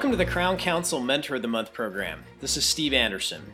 [0.00, 2.24] Welcome to the Crown Council Mentor of the Month program.
[2.40, 3.52] This is Steve Anderson.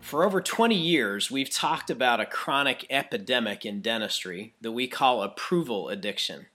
[0.00, 5.22] For over 20 years, we've talked about a chronic epidemic in dentistry that we call
[5.22, 6.46] approval addiction.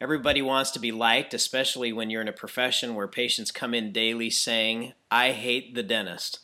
[0.00, 3.90] Everybody wants to be liked, especially when you're in a profession where patients come in
[3.90, 6.38] daily saying, I hate the dentist.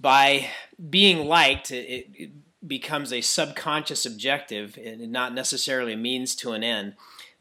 [0.00, 0.48] By
[0.88, 2.30] being liked, it,
[2.66, 6.94] becomes a subconscious objective and not necessarily a means to an end.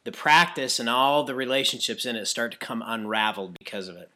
[0.05, 4.09] The practice and all the relationships in it start to come unraveled because of it.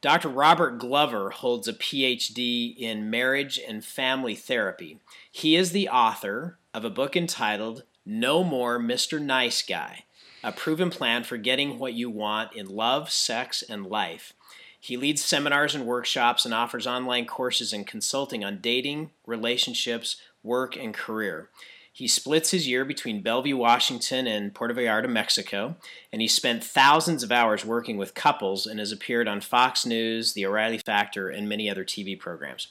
[0.00, 0.28] Dr.
[0.28, 4.98] Robert Glover holds a PhD in marriage and family therapy.
[5.30, 9.20] He is the author of a book entitled No More Mr.
[9.20, 10.04] Nice Guy
[10.42, 14.32] a proven plan for getting what you want in love, sex, and life.
[14.78, 20.76] He leads seminars and workshops and offers online courses and consulting on dating, relationships, work,
[20.76, 21.48] and career.
[21.94, 25.76] He splits his year between Bellevue, Washington, and Puerto Vallarta, Mexico,
[26.10, 30.32] and he spent thousands of hours working with couples and has appeared on Fox News,
[30.32, 32.68] The O'Reilly Factor, and many other TV programs.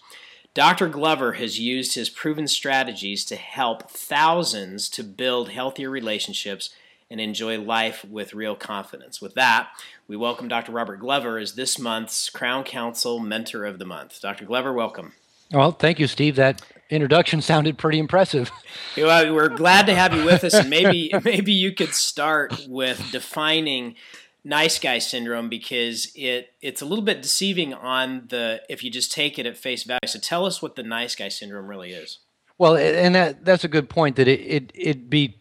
[0.55, 0.89] Dr.
[0.89, 6.71] Glover has used his proven strategies to help thousands to build healthier relationships
[7.09, 9.21] and enjoy life with real confidence.
[9.21, 9.69] With that,
[10.07, 10.71] we welcome Dr.
[10.71, 14.19] Robert Glover as this month's Crown Council Mentor of the Month.
[14.19, 14.45] Dr.
[14.45, 15.13] Glover, welcome.
[15.51, 16.37] Well, thank you, Steve.
[16.37, 16.61] That
[16.91, 18.51] introduction sounded pretty impressive.
[18.97, 23.09] Well, we're glad to have you with us, and maybe maybe you could start with
[23.11, 23.95] defining
[24.43, 29.11] nice guy syndrome because it it's a little bit deceiving on the if you just
[29.11, 29.99] take it at face value.
[30.07, 32.19] So tell us what the nice guy syndrome really is.
[32.57, 35.40] Well, and that that's a good point that it it it be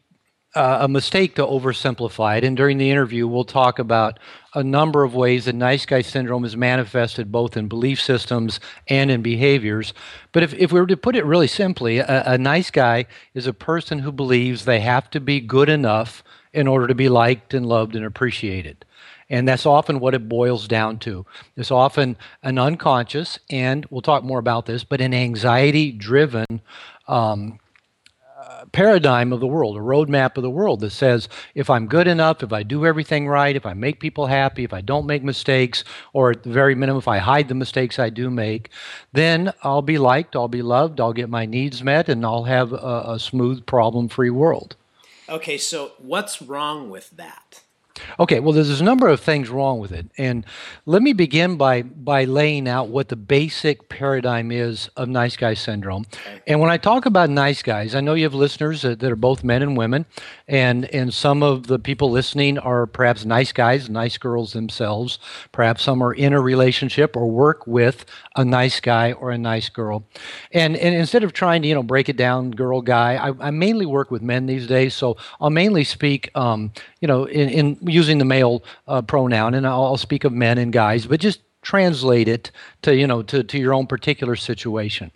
[0.54, 2.44] uh, a mistake to oversimplify it.
[2.44, 4.18] And during the interview, we'll talk about
[4.54, 8.58] a number of ways that nice guy syndrome is manifested both in belief systems
[8.88, 9.94] and in behaviors.
[10.32, 13.46] But if, if we were to put it really simply, a, a nice guy is
[13.46, 17.54] a person who believes they have to be good enough in order to be liked
[17.54, 18.84] and loved and appreciated.
[19.28, 21.24] And that's often what it boils down to.
[21.56, 26.60] It's often an unconscious, and we'll talk more about this, but an anxiety driven
[27.06, 27.60] um,
[28.72, 32.42] paradigm of the world, a roadmap of the world that says if I'm good enough,
[32.42, 35.84] if I do everything right, if I make people happy, if I don't make mistakes,
[36.12, 38.70] or at the very minimum, if I hide the mistakes I do make,
[39.12, 42.72] then I'll be liked, I'll be loved, I'll get my needs met, and I'll have
[42.72, 44.76] a, a smooth, problem free world.
[45.28, 47.62] Okay, so what's wrong with that?
[48.18, 50.44] Okay, well, there's a number of things wrong with it, and
[50.86, 55.54] let me begin by by laying out what the basic paradigm is of nice guy
[55.54, 56.04] syndrome.
[56.46, 59.16] And when I talk about nice guys, I know you have listeners that, that, are
[59.16, 60.06] both men and women,
[60.46, 65.18] and and some of the people listening are perhaps nice guys, nice girls themselves.
[65.52, 68.04] Perhaps some are in a relationship or work with
[68.36, 70.04] a nice guy or a nice girl.
[70.52, 73.50] And and instead of trying to you know break it down, girl guy, I, I
[73.50, 77.78] mainly work with men these days, so I'll mainly speak um, you know in, in
[77.90, 81.40] using the male uh, pronoun, and I'll, I'll speak of men and guys, but just
[81.62, 82.50] translate it
[82.82, 85.10] to you know to, to your own particular situation.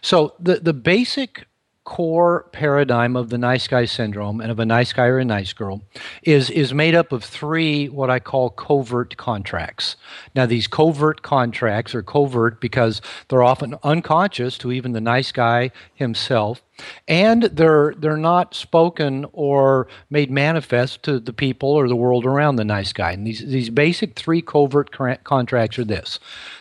[0.00, 1.46] So the the basic
[1.84, 5.52] core paradigm of the nice guy syndrome and of a nice guy or a nice
[5.52, 5.82] girl
[6.22, 9.96] is is made up of three what I call covert contracts.
[10.34, 15.72] Now these covert contracts are covert because they're often unconscious to even the nice guy
[15.94, 16.62] himself
[17.06, 22.56] and they're they're not spoken or made manifest to the people or the world around
[22.56, 23.12] the nice guy.
[23.12, 24.90] And these these basic three covert
[25.24, 26.18] contracts are this.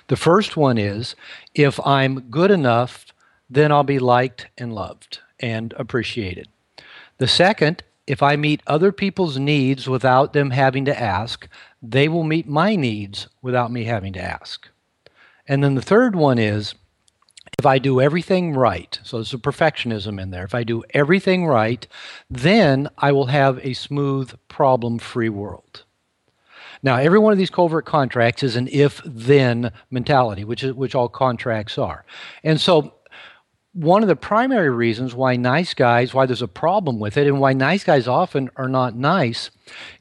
[0.10, 1.16] The first one is
[1.56, 3.13] if I'm good enough
[3.50, 6.48] then I'll be liked and loved and appreciated.
[7.18, 11.48] The second, if I meet other people's needs without them having to ask,
[11.82, 14.70] they will meet my needs without me having to ask.
[15.48, 16.76] And then the third one is
[17.60, 20.44] if I do everything right, so there's a perfectionism in there.
[20.44, 21.86] If I do everything right,
[22.30, 25.84] then I will have a smooth, problem free world.
[26.82, 30.96] Now, every one of these covert contracts is an if then mentality, which, is, which
[30.96, 32.04] all contracts are.
[32.44, 32.96] And so
[33.74, 37.40] one of the primary reasons why nice guys, why there's a problem with it, and
[37.40, 39.50] why nice guys often are not nice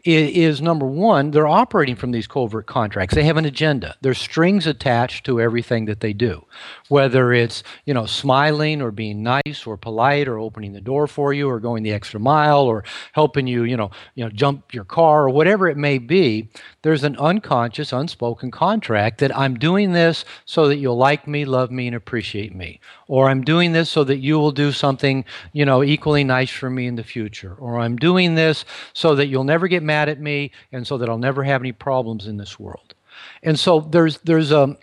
[0.05, 3.15] is, number one, they're operating from these covert contracts.
[3.15, 3.97] They have an agenda.
[4.01, 6.45] There's strings attached to everything that they do,
[6.89, 11.33] whether it's you know smiling or being nice or polite or opening the door for
[11.33, 14.85] you or going the extra mile or helping you you know you know jump your
[14.85, 16.49] car or whatever it may be.
[16.83, 21.71] There's an unconscious, unspoken contract that I'm doing this so that you'll like me, love
[21.71, 25.65] me, and appreciate me, or I'm doing this so that you will do something you
[25.65, 29.45] know equally nice for me in the future, or I'm doing this so that you'll
[29.45, 32.59] never get mad at me, and so that I'll never have any problems in this
[32.59, 32.95] world.
[33.43, 34.77] And so there's there's a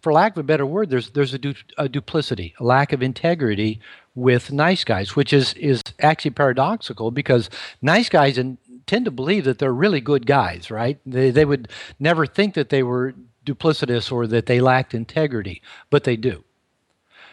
[0.00, 3.02] for lack of a better word, there's there's a, du- a, duplicity, a lack of
[3.02, 3.80] integrity
[4.14, 9.44] with nice guys, which is is actually paradoxical because nice guys and tend to believe
[9.44, 10.98] that they're really good guys, right?
[11.06, 11.68] They, they would
[11.98, 13.14] never think that they were
[13.46, 16.44] duplicitous or that they lacked integrity, but they do.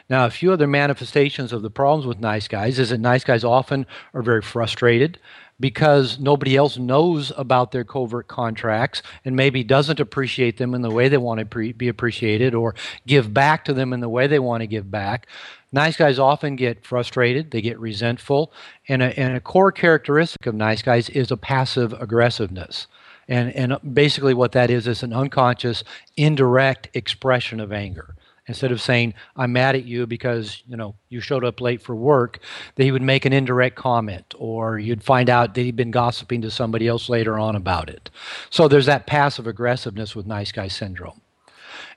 [0.09, 3.43] Now, a few other manifestations of the problems with nice guys is that nice guys
[3.43, 5.19] often are very frustrated
[5.61, 10.89] because nobody else knows about their covert contracts and maybe doesn't appreciate them in the
[10.89, 12.75] way they want to pre- be appreciated or
[13.07, 15.27] give back to them in the way they want to give back.
[15.71, 18.51] Nice guys often get frustrated, they get resentful,
[18.89, 22.87] and a, and a core characteristic of nice guys is a passive aggressiveness.
[23.29, 25.85] And, and basically, what that is is an unconscious,
[26.17, 28.15] indirect expression of anger
[28.47, 31.95] instead of saying i'm mad at you because you know you showed up late for
[31.95, 32.39] work
[32.75, 36.41] that he would make an indirect comment or you'd find out that he'd been gossiping
[36.41, 38.09] to somebody else later on about it.
[38.49, 41.20] So there's that passive aggressiveness with nice guy syndrome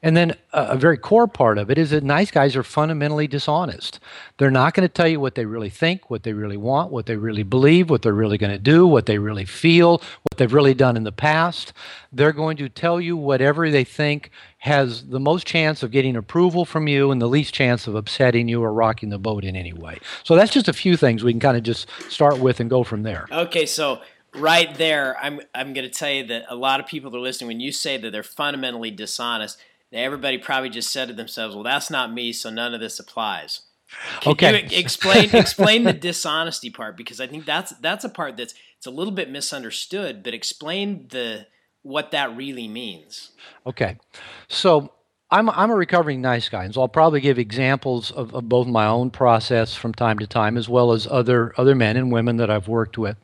[0.02, 3.26] and then a, a, very core part of it is that nice guys are fundamentally
[3.26, 4.00] dishonest.
[4.38, 7.06] They're not going to tell you what they really think, what they really want, what
[7.06, 10.52] they really believe, what they're really going to do, what they really feel, what they've
[10.52, 11.72] really done in the past.
[12.12, 16.64] They're going to tell you whatever they think has the most chance of getting approval
[16.64, 19.72] from you and the least chance of upsetting you or rocking the boat in any
[19.72, 19.98] way.
[20.22, 22.82] So that's just a few things we can kind of just start with and go
[22.82, 23.26] from there.
[23.30, 24.00] Okay, so
[24.34, 27.20] right there, I'm I'm going to tell you that a lot of people that are
[27.20, 29.58] listening when you say that they're fundamentally dishonest
[29.94, 33.62] everybody probably just said to themselves, "Well, that's not me, so none of this applies."
[34.20, 34.62] Can okay.
[34.62, 38.86] you explain explain the dishonesty part because I think that's that's a part that's it's
[38.86, 41.46] a little bit misunderstood, but explain the
[41.82, 43.30] what that really means.
[43.66, 43.98] Okay.
[44.48, 44.92] So
[45.34, 48.68] I'm, I'm a recovering nice guy, and so I'll probably give examples of, of both
[48.68, 52.36] my own process from time to time, as well as other other men and women
[52.36, 53.16] that I've worked with.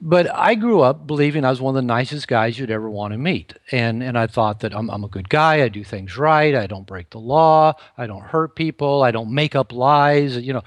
[0.00, 3.12] But I grew up believing I was one of the nicest guys you'd ever want
[3.12, 5.62] to meet, and and I thought that I'm I'm a good guy.
[5.62, 6.52] I do things right.
[6.52, 7.74] I don't break the law.
[7.96, 9.04] I don't hurt people.
[9.04, 10.36] I don't make up lies.
[10.36, 10.64] You know,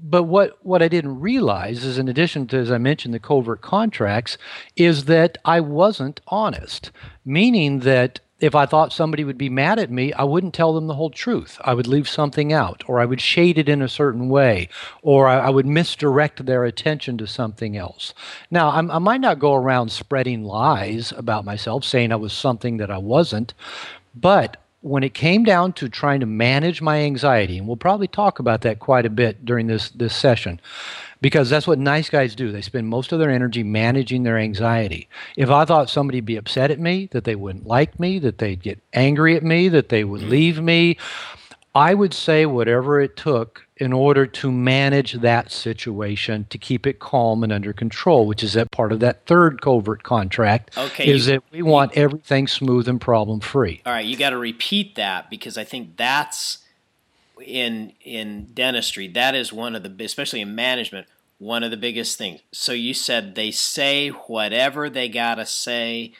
[0.00, 3.62] but what, what I didn't realize is, in addition to, as I mentioned, the covert
[3.62, 4.38] contracts,
[4.76, 6.92] is that I wasn't honest,
[7.24, 10.86] meaning that if I thought somebody would be mad at me, I wouldn't tell them
[10.86, 11.58] the whole truth.
[11.64, 14.68] I would leave something out, or I would shade it in a certain way,
[15.02, 18.14] or I, I would misdirect their attention to something else.
[18.50, 22.76] Now, I'm, i might not go around spreading lies about myself, saying I was something
[22.76, 23.54] that I wasn't,
[24.14, 28.38] but when it came down to trying to manage my anxiety, and we'll probably talk
[28.38, 30.60] about that quite a bit during this, this session,
[31.20, 32.52] because that's what nice guys do.
[32.52, 35.08] They spend most of their energy managing their anxiety.
[35.36, 38.62] If I thought somebody'd be upset at me, that they wouldn't like me, that they'd
[38.62, 40.96] get angry at me, that they would leave me,
[41.74, 46.98] I would say whatever it took in order to manage that situation to keep it
[46.98, 50.76] calm and under control, which is that part of that third covert contract.
[50.76, 53.80] Okay, is you, that we want everything smooth and problem free.
[53.86, 56.58] All right, you got to repeat that because I think that's
[57.44, 61.06] in in dentistry, that is one of the especially in management,
[61.38, 62.40] one of the biggest things.
[62.52, 66.12] So you said they say whatever they gotta say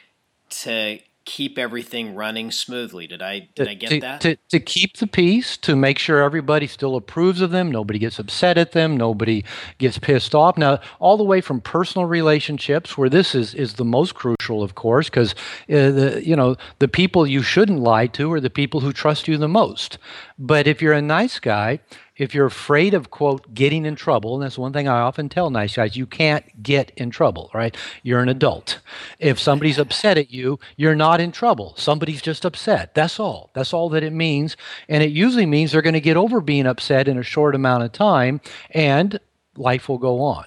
[0.51, 0.99] to
[1.29, 3.07] keep everything running smoothly.
[3.07, 4.21] Did I did to, I get to, that?
[4.23, 8.19] To, to keep the peace, to make sure everybody still approves of them, nobody gets
[8.19, 9.45] upset at them, nobody
[9.77, 10.57] gets pissed off.
[10.57, 14.75] Now, all the way from personal relationships, where this is is the most crucial, of
[14.75, 18.81] course, because uh, the you know the people you shouldn't lie to are the people
[18.81, 19.99] who trust you the most.
[20.39, 21.81] But if you're a nice guy
[22.19, 25.51] if you're afraid of quote getting in trouble and that's one thing i often tell
[25.51, 27.77] nice guys you can't get in trouble right?
[28.03, 28.37] You're an mm-hmm.
[28.37, 28.81] adult.
[29.19, 31.75] If somebody's upset at you you're not in trouble.
[31.77, 32.95] Somebody's just upset.
[32.95, 33.51] That's all.
[33.55, 34.57] That's all that it means.
[34.89, 37.85] And it usually means they're going to get over being upset in a short amount
[37.85, 38.41] of time
[38.71, 39.19] and
[39.57, 40.45] life will go on.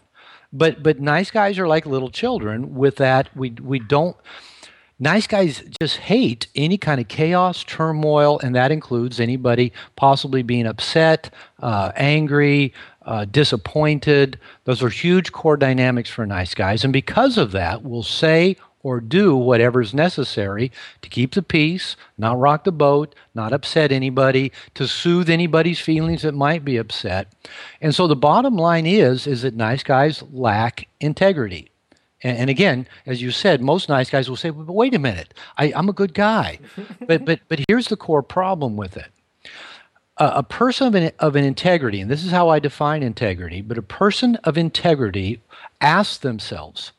[0.54, 4.18] But but nice guys are like little children with that we we don't
[5.02, 10.68] Nice guys just hate any kind of chaos, turmoil, and that includes anybody possibly being
[10.68, 14.40] upset, uh, angry, uh, disappointed.
[14.66, 16.84] Those are huge core dynamics for nice guys.
[16.84, 22.38] And because of that, will say or do whatever's necessary to keep the peace, not
[22.38, 27.34] rock the boat, not upset anybody, to soothe anybody's feelings that might be upset.
[27.82, 31.71] And so the bottom line is is that nice guys lack integrity.
[32.24, 35.34] And, and, again, as you said, most nice guys will say, "But wait a minute,
[35.58, 36.60] I, am a good guy."
[37.08, 39.12] but but but here's the core problem with it:
[40.18, 43.62] a, a person of an, of an integrity, and this is how I define integrity.
[43.62, 45.42] But a person of integrity
[45.80, 46.92] asks themselves,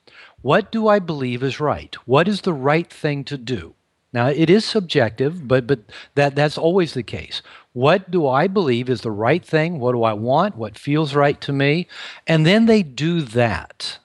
[0.43, 1.95] "What do I believe is right?
[2.07, 3.75] What is the right thing to do?"
[4.13, 5.81] Now it is subjective, but but
[6.15, 7.43] that that's always the case.
[7.73, 9.79] What do I believe is the right thing?
[9.79, 10.57] What do I want?
[10.57, 11.87] What feels right to me?
[12.27, 13.99] And then they do that.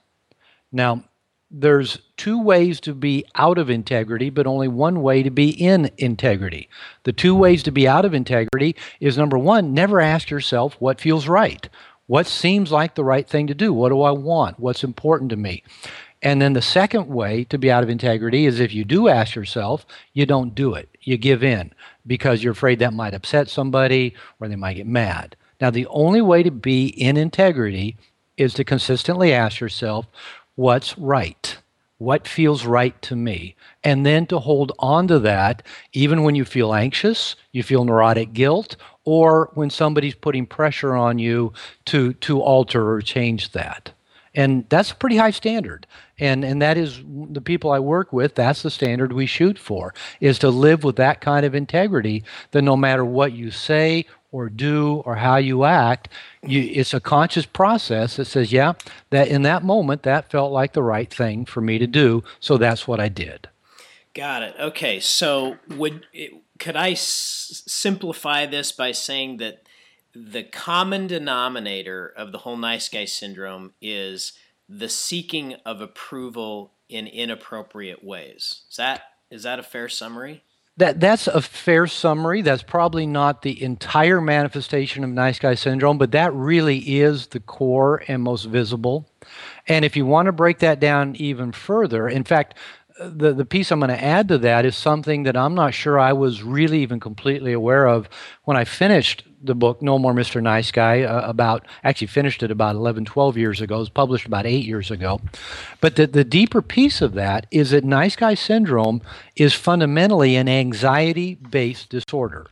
[0.72, 1.04] Now,
[1.50, 5.90] there's two ways to be out of integrity, but only one way to be in
[5.98, 6.70] integrity.
[7.04, 11.00] The two ways to be out of integrity is number one, never ask yourself what
[11.00, 11.70] feels right.
[12.08, 13.74] What seems like the right thing to do?
[13.74, 14.60] What do I want?
[14.60, 15.64] What's important to me?
[16.22, 19.36] And then the second way to be out of integrity is if you do ask
[19.36, 20.90] yourself, you don't do it.
[21.02, 21.74] You give in
[22.06, 25.36] because you're afraid that might upset somebody or they might get mad.
[25.62, 27.98] Now, the only way to be in integrity
[28.38, 30.08] is to consistently ask yourself,
[30.58, 31.58] what's right?
[32.00, 33.56] What feels right to me?
[33.84, 38.34] And then to hold on to that, even when you feel anxious, you feel neurotic
[38.34, 41.54] guilt, or when somebody's putting pressure on you
[41.86, 43.94] to, to alter or change that.
[44.36, 45.88] And that's a pretty high standard.
[46.20, 49.94] And, and that is the people I work with, that's the standard we shoot for,
[50.20, 54.50] is to live with that kind of integrity that no matter what you say or
[54.50, 56.10] do or how you act,
[56.44, 58.74] you, it's a conscious process that says, yeah,
[59.10, 62.24] that in that moment, that felt like the right thing for me to do.
[62.40, 63.48] So that's what I did.
[64.14, 64.56] Got it.
[64.60, 65.00] Okay.
[65.00, 66.06] So would
[66.60, 69.62] could I s- simplify this by saying that
[70.16, 74.34] the common denominator of the whole nice guy syndrome is
[74.68, 78.64] the seeking of approval in inappropriate ways.
[78.70, 80.44] Is that is that a fair summary?
[80.78, 82.44] That that's a fair summary.
[82.44, 87.40] That's probably not the entire manifestation of nice guy syndrome, but that really is the
[87.40, 89.10] core and most visible.
[89.68, 92.54] And if you want to break that down even further, in fact,
[93.00, 96.00] the, the piece I'm going to add to that is something that I'm not sure
[96.00, 98.10] I was really even completely aware of
[98.44, 100.42] when I finished the book No More Mr.
[100.42, 104.26] Nice Guy uh, about actually finished it about 11 12 years ago it was published
[104.26, 105.22] about 8 years ago
[105.80, 109.02] but the, the deeper piece of that is that nice guy syndrome
[109.36, 112.48] is fundamentally an anxiety based disorder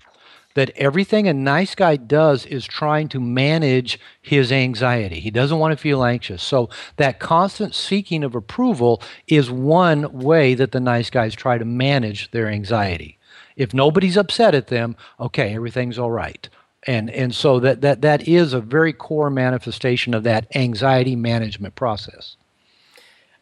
[0.56, 5.20] that everything a nice guy does is trying to manage his anxiety.
[5.20, 6.42] He doesn't want to feel anxious.
[6.42, 11.66] So, that constant seeking of approval is one way that the nice guys try to
[11.66, 13.20] manage their anxiety.
[13.56, 16.50] If nobody's upset at them, okay, everything's all right.
[16.88, 21.76] And, and so that, that, that is a very core manifestation of that anxiety management
[21.76, 22.36] process.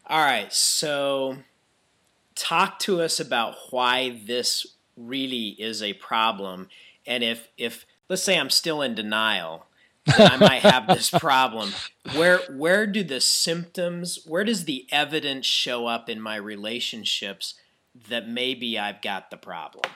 [0.06, 0.52] All right.
[0.52, 1.38] So,
[2.34, 4.66] talk to us about why this
[4.96, 6.68] really is a problem
[7.06, 9.66] and if if let's say I'm still in denial,
[10.06, 11.72] that I might have this problem.
[12.14, 17.54] Where where do the symptoms, where does the evidence show up in my relationships
[18.08, 19.90] that maybe I've got the problem?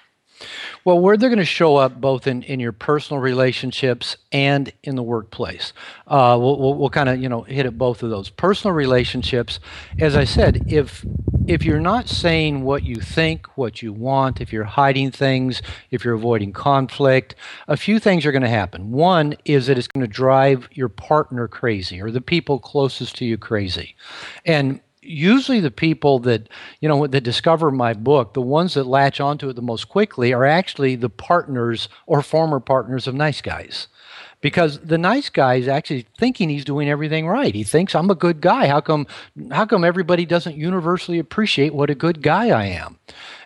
[0.84, 4.96] Well, where they're going to show up both in, in your personal relationships and in
[4.96, 5.72] the workplace.
[6.06, 8.30] Uh, we'll, we'll, we'll kind of you know hit at both of those.
[8.30, 9.60] Personal relationships,
[9.98, 11.04] as I said, if
[11.48, 16.04] if you're not saying what you think, what you want, if you're hiding things, if
[16.04, 17.34] you're avoiding conflict,
[17.66, 18.92] a few things are going to happen.
[18.92, 23.24] One is that it's going to drive your partner crazy or the people closest to
[23.24, 23.96] you crazy.
[24.44, 26.48] And usually the people that
[26.80, 30.32] you know that discover my book the ones that latch onto it the most quickly
[30.32, 33.88] are actually the partners or former partners of nice guys
[34.40, 37.54] because the nice guy is actually thinking he's doing everything right.
[37.54, 38.68] He thinks I'm a good guy.
[38.68, 39.06] How come
[39.50, 42.98] how come everybody doesn't universally appreciate what a good guy I am?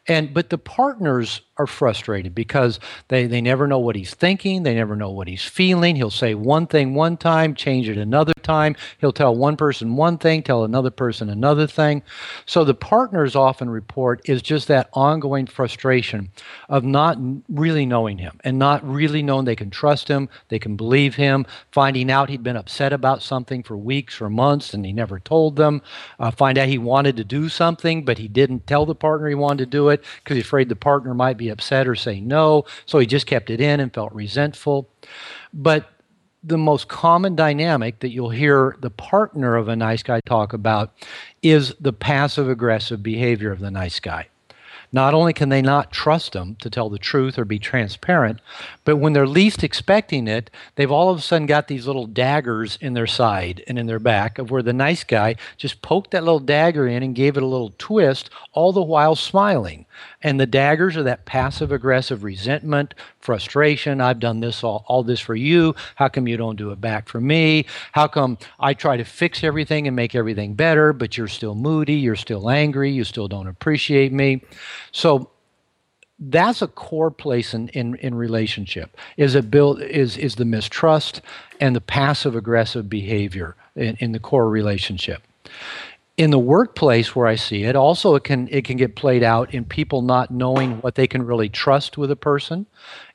[0.07, 4.75] And but the partners are frustrated because they, they never know what he's thinking, they
[4.75, 5.97] never know what he's feeling.
[5.97, 8.75] He'll say one thing one time, change it another time.
[8.99, 12.03] He'll tell one person one thing, tell another person another thing.
[12.47, 16.31] So the partners often report is just that ongoing frustration
[16.71, 17.19] of not
[17.49, 21.45] really knowing him and not really knowing they can trust him, they can believe him,
[21.71, 25.57] finding out he'd been upset about something for weeks or months and he never told
[25.57, 25.83] them,
[26.19, 29.35] uh, find out he wanted to do something but he didn't tell the partner he
[29.35, 32.65] wanted to do it because he's afraid the partner might be upset or say no.
[32.87, 34.89] So he just kept it in and felt resentful.
[35.53, 35.89] But
[36.45, 40.93] the most common dynamic that you'll hear the partner of a nice guy talk about
[41.43, 44.27] is the passive aggressive behavior of the nice guy.
[44.95, 48.41] Not only can they not trust him to tell the truth or be transparent,
[48.85, 52.77] but when they're least expecting it, they've all of a sudden got these little daggers
[52.79, 56.25] in their side and in their back of where the nice guy just poked that
[56.25, 59.87] little dagger in and gave it a little twist, all the while smiling.
[60.23, 64.01] And the daggers are that passive aggressive resentment, frustration.
[64.01, 65.75] I've done this all, all this for you.
[65.97, 67.67] How come you don't do it back for me?
[67.93, 71.95] How come I try to fix everything and make everything better, but you're still moody,
[71.95, 74.43] you're still angry, you still don't appreciate me?
[74.93, 75.31] So
[76.19, 81.21] that's a core place in, in, in relationship is it built is is the mistrust
[81.61, 85.23] and the passive aggressive behavior in, in the core relationship
[86.19, 89.55] in the workplace where I see it, also it can it can get played out
[89.55, 92.67] in people not knowing what they can really trust with a person.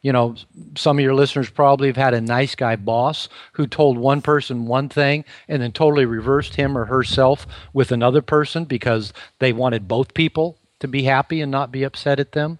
[0.01, 0.35] You know,
[0.75, 4.65] some of your listeners probably have had a nice guy boss who told one person
[4.65, 9.87] one thing and then totally reversed him or herself with another person because they wanted
[9.87, 12.59] both people to be happy and not be upset at them.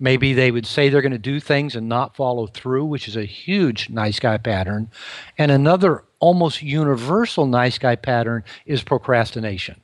[0.00, 3.16] Maybe they would say they're going to do things and not follow through, which is
[3.16, 4.90] a huge nice guy pattern.
[5.36, 9.80] And another almost universal nice guy pattern is procrastination.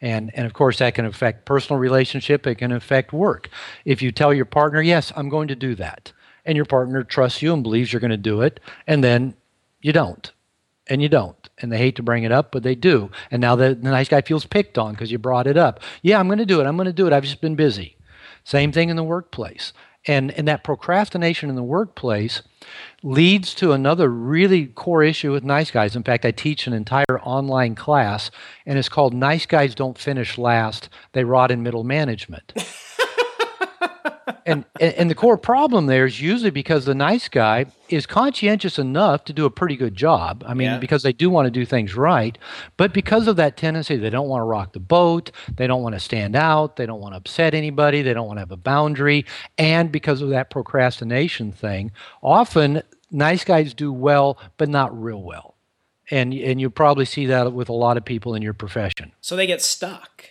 [0.00, 2.46] And, and of course, that can affect personal relationship.
[2.46, 3.50] It can affect work.
[3.84, 6.12] If you tell your partner, yes, I'm going to do that,
[6.44, 9.34] and your partner trusts you and believes you're going to do it, and then
[9.82, 10.32] you don't,
[10.86, 11.36] and you don't.
[11.58, 13.10] And they hate to bring it up, but they do.
[13.30, 15.80] And now the, the nice guy feels picked on because you brought it up.
[16.00, 16.66] Yeah, I'm going to do it.
[16.66, 17.12] I'm going to do it.
[17.12, 17.96] I've just been busy.
[18.42, 19.74] Same thing in the workplace.
[20.06, 22.40] And, and that procrastination in the workplace
[23.02, 25.96] leads to another really core issue with nice guys.
[25.96, 28.30] In fact, I teach an entire online class,
[28.66, 32.52] and it's called Nice Guys Don't Finish Last, They Rot in Middle Management.
[34.46, 39.24] and, and the core problem there is usually because the nice guy is conscientious enough
[39.24, 40.44] to do a pretty good job.
[40.46, 40.78] I mean, yeah.
[40.78, 42.36] because they do want to do things right,
[42.76, 45.94] but because of that tendency, they don't want to rock the boat, they don't want
[45.94, 48.56] to stand out, they don't want to upset anybody, they don't want to have a
[48.56, 49.26] boundary,
[49.58, 51.90] and because of that procrastination thing,
[52.22, 55.56] often nice guys do well, but not real well.
[56.10, 59.12] And and you probably see that with a lot of people in your profession.
[59.20, 60.24] So they get stuck.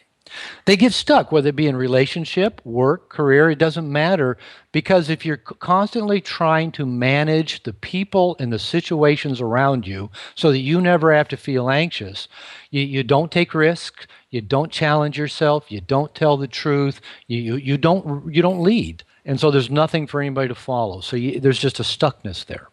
[0.65, 4.37] They get stuck, whether it be in relationship, work, career, it doesn't matter.
[4.71, 10.51] Because if you're constantly trying to manage the people and the situations around you so
[10.51, 12.27] that you never have to feel anxious,
[12.69, 17.39] you, you don't take risks, you don't challenge yourself, you don't tell the truth, you,
[17.39, 19.03] you, you, don't, you don't lead.
[19.29, 21.01] And so there's nothing for anybody to follow.
[21.01, 22.69] So you, there's just a stuckness there.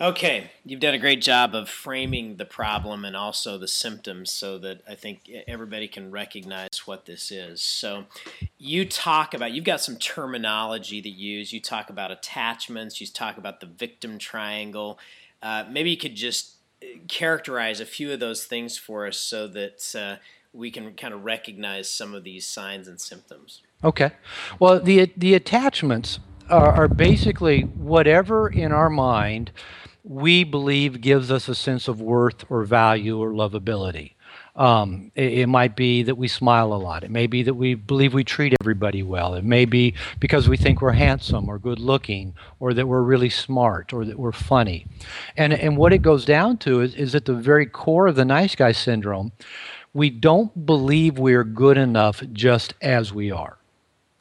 [0.00, 4.58] Okay, you've done a great job of framing the problem and also the symptoms so
[4.58, 7.62] that I think everybody can recognize what this is.
[7.62, 8.06] So,
[8.58, 11.52] you talk about, you've got some terminology to use.
[11.52, 14.98] You talk about attachments, you talk about the victim triangle.
[15.40, 19.46] Uh, maybe you could just uh, characterize a few of those things for us so
[19.46, 20.16] that uh,
[20.52, 23.62] we can kind of recognize some of these signs and symptoms.
[23.84, 24.12] Okay.
[24.58, 29.50] Well, the, the attachments are, are basically whatever in our mind
[30.06, 34.12] we believe gives us a sense of worth or value or lovability.
[34.54, 37.04] Um, it, it, might be that we smile a lot.
[37.04, 39.34] It may be that we believe we treat everybody well.
[39.34, 43.28] It may be because we think we're handsome or good looking or that we're really
[43.28, 44.86] smart or that we're funny.
[45.36, 48.24] And, and what it goes down to is, is at the very core of the
[48.24, 49.32] nice guy syndrome,
[49.92, 53.58] we don't believe we're good enough just as we are.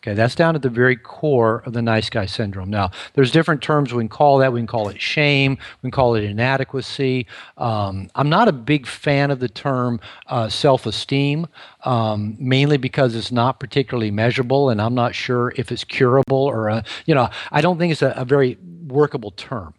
[0.06, 2.70] Okay, that's down at the very core of the nice guy syndrome.
[2.70, 4.54] Now, there's different terms we can call that.
[4.54, 5.58] We can call it shame.
[5.82, 7.26] We can call it inadequacy.
[7.58, 11.48] Um, I'm not a big fan of the term uh, self-esteem,
[11.86, 16.68] um, mainly because it's not particularly measurable, and I'm not sure if it's curable or,
[16.68, 19.74] a, you know, I don't think it's a, a very workable term.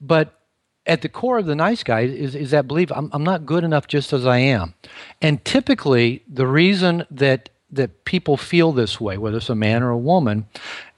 [0.00, 0.38] But
[0.86, 3.64] at the core of the nice guy is, is that belief I'm, I'm not good
[3.64, 4.74] enough just as I am.
[5.20, 9.90] And typically, the reason that that people feel this way, whether it's a man or
[9.90, 10.46] a woman,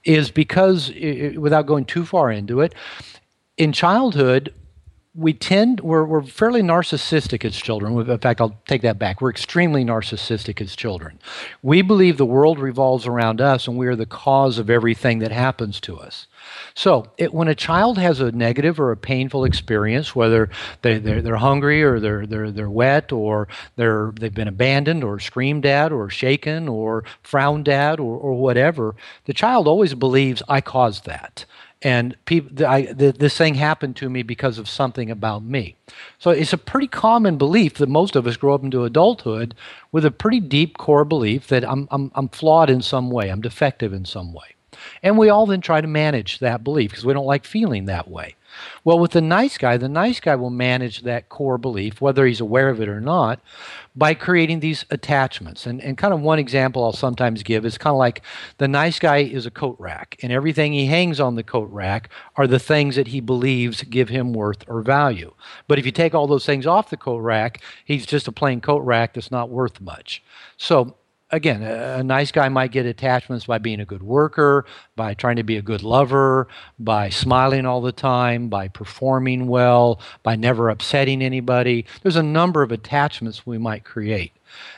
[0.05, 0.91] is because,
[1.37, 2.75] without going too far into it,
[3.57, 4.53] in childhood,
[5.17, 7.97] we tend we're, we're fairly narcissistic as children.
[7.97, 9.21] In fact i'll take that back.
[9.21, 11.21] We're extremely narcissistic as children.
[11.63, 15.31] We believe the world revolves around us and we are the cause of everything that
[15.31, 16.27] happens to us.
[16.75, 20.51] So it, when a child has a negative or a painful experience whether
[20.83, 23.47] they, they're, they're hungry or they're, they're, they're wet or
[23.77, 28.97] they're, they've been abandoned or screamed at or shaken or frowned at or, or whatever
[29.27, 31.45] the child always believes i caused that
[31.85, 35.77] and people, I, the, this thing happened to me because of something about me.
[36.19, 39.55] So it's a pretty common belief that most of us grow up into adulthood
[39.93, 43.43] with a pretty deep core belief that I'm, I'm, I'm flawed in some way, I'm
[43.43, 44.57] defective in some way.
[45.03, 48.09] And we all then try to manage that belief because we don't like feeling that
[48.09, 48.35] way.
[48.85, 52.41] Well, with the nice guy, the nice guy will manage that core belief, whether he's
[52.41, 53.41] aware of it or not,
[53.97, 55.67] by creating these attachments.
[55.67, 58.23] And, and kind of one example I'll sometimes give is kind of like
[58.59, 62.11] the nice guy is a coat rack, and everything he hangs on the coat rack
[62.37, 65.35] are the things that he believes give him worth or value.
[65.69, 68.61] But if you take all those things off the coat rack, he's just a plain
[68.61, 70.23] coat rack that's not worth much.
[70.57, 70.97] So
[71.35, 74.65] again, a, a, nice guy might get attachments by being a good worker,
[74.97, 80.01] by trying to be a good lover, by smiling all the time, by performing well,
[80.23, 81.87] by never upsetting anybody.
[82.03, 84.33] There's a number of attachments we might create.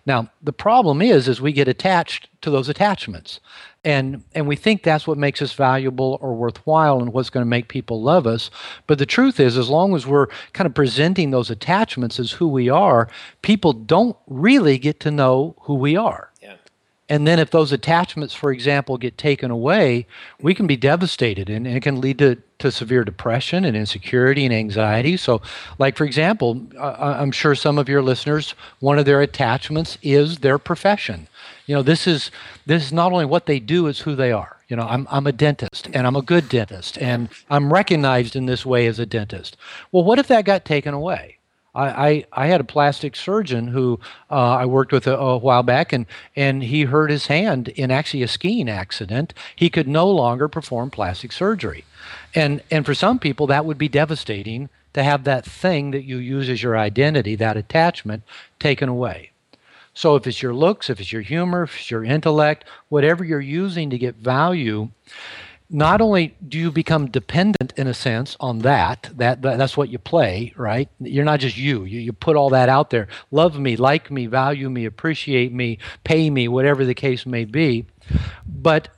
[0.07, 3.41] Now, the problem is is we get attached to those attachments.
[3.85, 7.49] And and we think that's what makes us valuable or worthwhile and what's going to
[7.49, 8.51] make people love us.
[8.87, 12.49] But the truth is as long as we're kind of presenting those attachments as who
[12.49, 13.09] we are,
[13.43, 16.33] people don't really get to know who we are.
[17.09, 20.07] And then if those attachments, for example, get taken away,
[20.41, 24.45] we can be devastated and, and it can lead to, to severe depression and insecurity
[24.45, 25.17] and anxiety.
[25.17, 25.41] So,
[25.79, 30.59] like, for example, I'm sure some of your listeners, one of their attachments is their
[30.59, 31.29] profession.
[31.67, 32.33] You know, this is,
[32.67, 34.57] this is not only what they do, it's who they are.
[34.69, 38.47] You know, I'm, I'm a dentist and I'm a good dentist and I'm recognized in
[38.47, 39.57] this way as a dentist.
[39.93, 41.36] Well, what if that got taken away?
[41.77, 45.63] I, I, I had a plastic surgeon who uh, I worked with a, a, while
[45.63, 49.35] back, and, and he hurt his hand in actually a skiing accident.
[49.55, 51.85] He could no longer perform plastic surgery.
[52.35, 56.17] And, and for some people, that would be devastating to have that thing that you
[56.17, 58.23] use as your identity, that attachment,
[58.59, 59.31] taken away.
[59.93, 63.41] So if it's your looks, if it's your humor, if it's your intellect, whatever you're
[63.41, 64.89] using to get value,
[65.69, 69.89] not only do you become dependent in a sense on that, that, that that's what
[69.89, 70.89] you play, right?
[71.01, 71.85] You're not just you.
[71.85, 72.01] you.
[72.01, 73.09] You put all that out there.
[73.31, 77.87] Love me, like me, value me, appreciate me, pay me, whatever the case may be.
[78.47, 78.89] But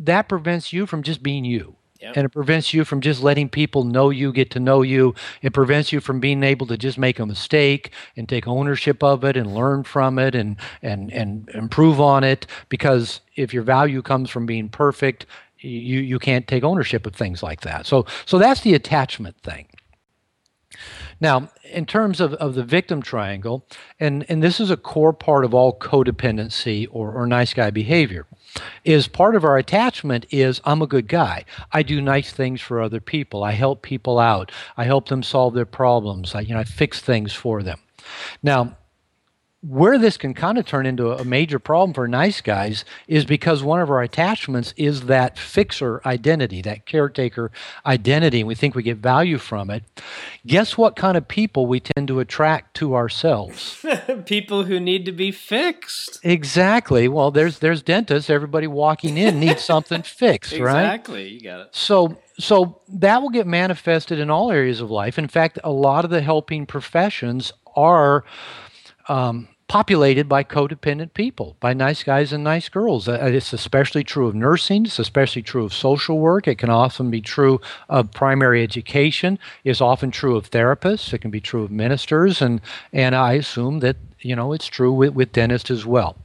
[0.00, 1.76] that prevents you from just being you.
[2.00, 2.12] Yep.
[2.16, 5.14] And it prevents you from just letting people know you, get to know you.
[5.40, 9.24] It prevents you from being able to just make a mistake and take ownership of
[9.24, 12.46] it and learn from it and and and improve on it.
[12.68, 15.24] Because if your value comes from being perfect,
[15.68, 17.86] you you can't take ownership of things like that.
[17.86, 19.66] So so that's the attachment thing.
[21.20, 23.66] Now, in terms of, of the victim triangle,
[23.98, 28.26] and, and this is a core part of all codependency or, or nice guy behavior,
[28.84, 31.44] is part of our attachment is I'm a good guy.
[31.72, 33.42] I do nice things for other people.
[33.42, 34.52] I help people out.
[34.76, 36.34] I help them solve their problems.
[36.34, 37.78] I, you know, I fix things for them.
[38.42, 38.76] Now,
[39.68, 43.64] where this can kind of turn into a major problem for nice guys is because
[43.64, 47.50] one of our attachments is that fixer identity, that caretaker
[47.84, 49.82] identity, and we think we get value from it.
[50.46, 53.84] Guess what kind of people we tend to attract to ourselves?
[54.26, 56.20] people who need to be fixed.
[56.22, 57.08] Exactly.
[57.08, 58.30] Well, there's there's dentists.
[58.30, 60.64] Everybody walking in needs something fixed, exactly.
[60.64, 60.94] right?
[60.94, 61.28] Exactly.
[61.28, 61.68] You got it.
[61.72, 65.18] So so that will get manifested in all areas of life.
[65.18, 68.24] In fact, a lot of the helping professions are
[69.08, 73.08] um, populated by codependent people, by nice guys and nice girls.
[73.08, 74.86] Uh, it's especially true of nursing.
[74.86, 76.46] It's especially true of social work.
[76.46, 79.38] It can often be true of primary education.
[79.64, 81.12] It's often true of therapists.
[81.12, 82.60] It can be true of ministers, and
[82.92, 86.16] and I assume that you know it's true with, with dentists as well.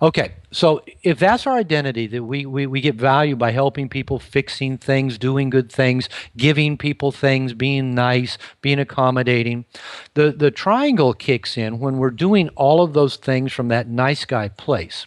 [0.00, 4.18] Okay, so if that's our identity, that we, we, we get value by helping people,
[4.18, 9.66] fixing things, doing good things, giving people things, being nice, being accommodating,
[10.14, 14.24] the, the triangle kicks in when we're doing all of those things from that nice
[14.24, 15.06] guy place.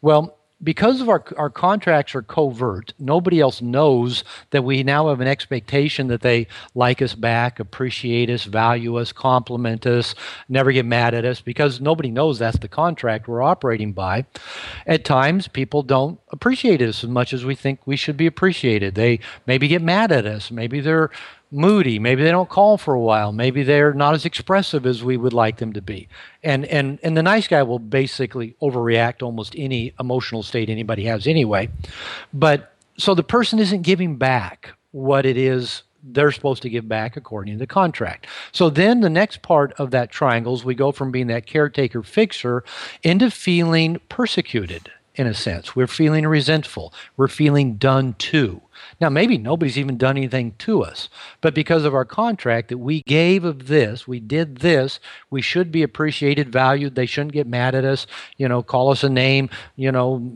[0.00, 5.20] Well, because of our, our contracts are covert, nobody else knows that we now have
[5.20, 10.14] an expectation that they like us back, appreciate us, value us, compliment us,
[10.48, 14.26] never get mad at us, because nobody knows that's the contract we're operating by.
[14.86, 18.94] At times, people don't appreciate us as much as we think we should be appreciated.
[18.94, 21.10] They maybe get mad at us, maybe they're
[21.50, 21.98] moody.
[21.98, 23.32] Maybe they don't call for a while.
[23.32, 26.08] Maybe they're not as expressive as we would like them to be.
[26.42, 31.26] And and and the nice guy will basically overreact almost any emotional state anybody has
[31.26, 31.68] anyway.
[32.32, 37.16] But so the person isn't giving back what it is they're supposed to give back
[37.16, 38.26] according to the contract.
[38.52, 42.02] So then the next part of that triangle is we go from being that caretaker
[42.02, 42.64] fixer
[43.02, 45.76] into feeling persecuted in a sense.
[45.76, 46.94] We're feeling resentful.
[47.14, 48.62] We're feeling done to.
[49.02, 51.10] Now, maybe nobody's even done anything to us,
[51.42, 55.70] but because of our contract that we gave of this, we did this, we should
[55.70, 56.94] be appreciated, valued.
[56.94, 58.06] They shouldn't get mad at us,
[58.38, 60.32] you know, call us a name, you know,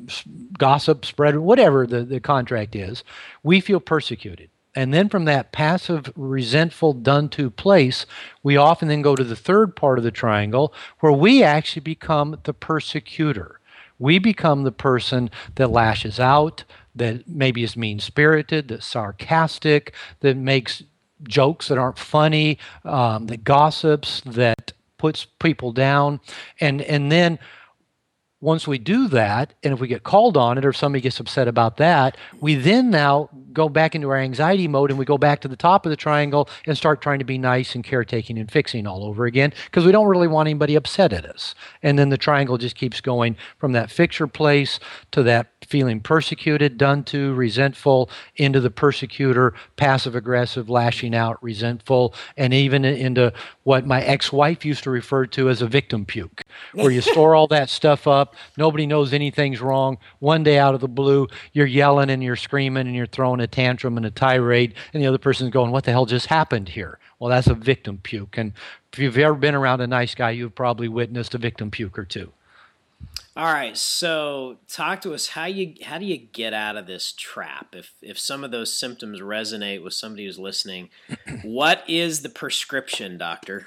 [0.59, 3.03] gossip, spread, whatever the, the contract is.
[3.43, 4.51] We feel persecuted.
[4.75, 8.05] And then from that passive, resentful, done to place,
[8.43, 12.39] we often then go to the third part of the triangle where we actually become
[12.43, 13.61] the persecutor.
[13.99, 20.37] We become the person that lashes out, that maybe is mean spirited, that's sarcastic, that
[20.37, 20.83] makes
[21.23, 26.21] jokes that aren't funny, um, that gossips, that puts people down.
[26.61, 27.39] And, and then
[28.45, 31.19] once we do that, and if we get called on it or if somebody gets
[31.19, 35.17] upset about that, we then now go back into our anxiety mode and we go
[35.17, 38.39] back to the top of the triangle and start trying to be nice and caretaking
[38.39, 41.55] and fixing all over again because we don't really want anybody upset at us.
[41.83, 44.79] And then the triangle just keeps going from that fixture place
[45.13, 52.15] to that feeling persecuted, done to, resentful, into the persecutor, passive aggressive, lashing out, resentful,
[52.37, 56.43] and even into what my ex wife used to refer to as a victim puke,
[56.75, 59.99] where you store all that stuff up, nobody knows anything's wrong.
[60.19, 63.47] One day out of the blue, you're yelling and you're screaming and you're throwing a
[63.47, 66.99] tantrum and a tirade, and the other person's going, What the hell just happened here?
[67.19, 68.37] Well, that's a victim puke.
[68.37, 68.53] And
[68.93, 72.05] if you've ever been around a nice guy, you've probably witnessed a victim puke or
[72.05, 72.33] two.
[73.37, 77.13] All right, so talk to us how you how do you get out of this
[77.13, 77.75] trap?
[77.75, 80.91] If if some of those symptoms resonate with somebody who's listening,
[81.43, 83.67] what is the prescription, doctor?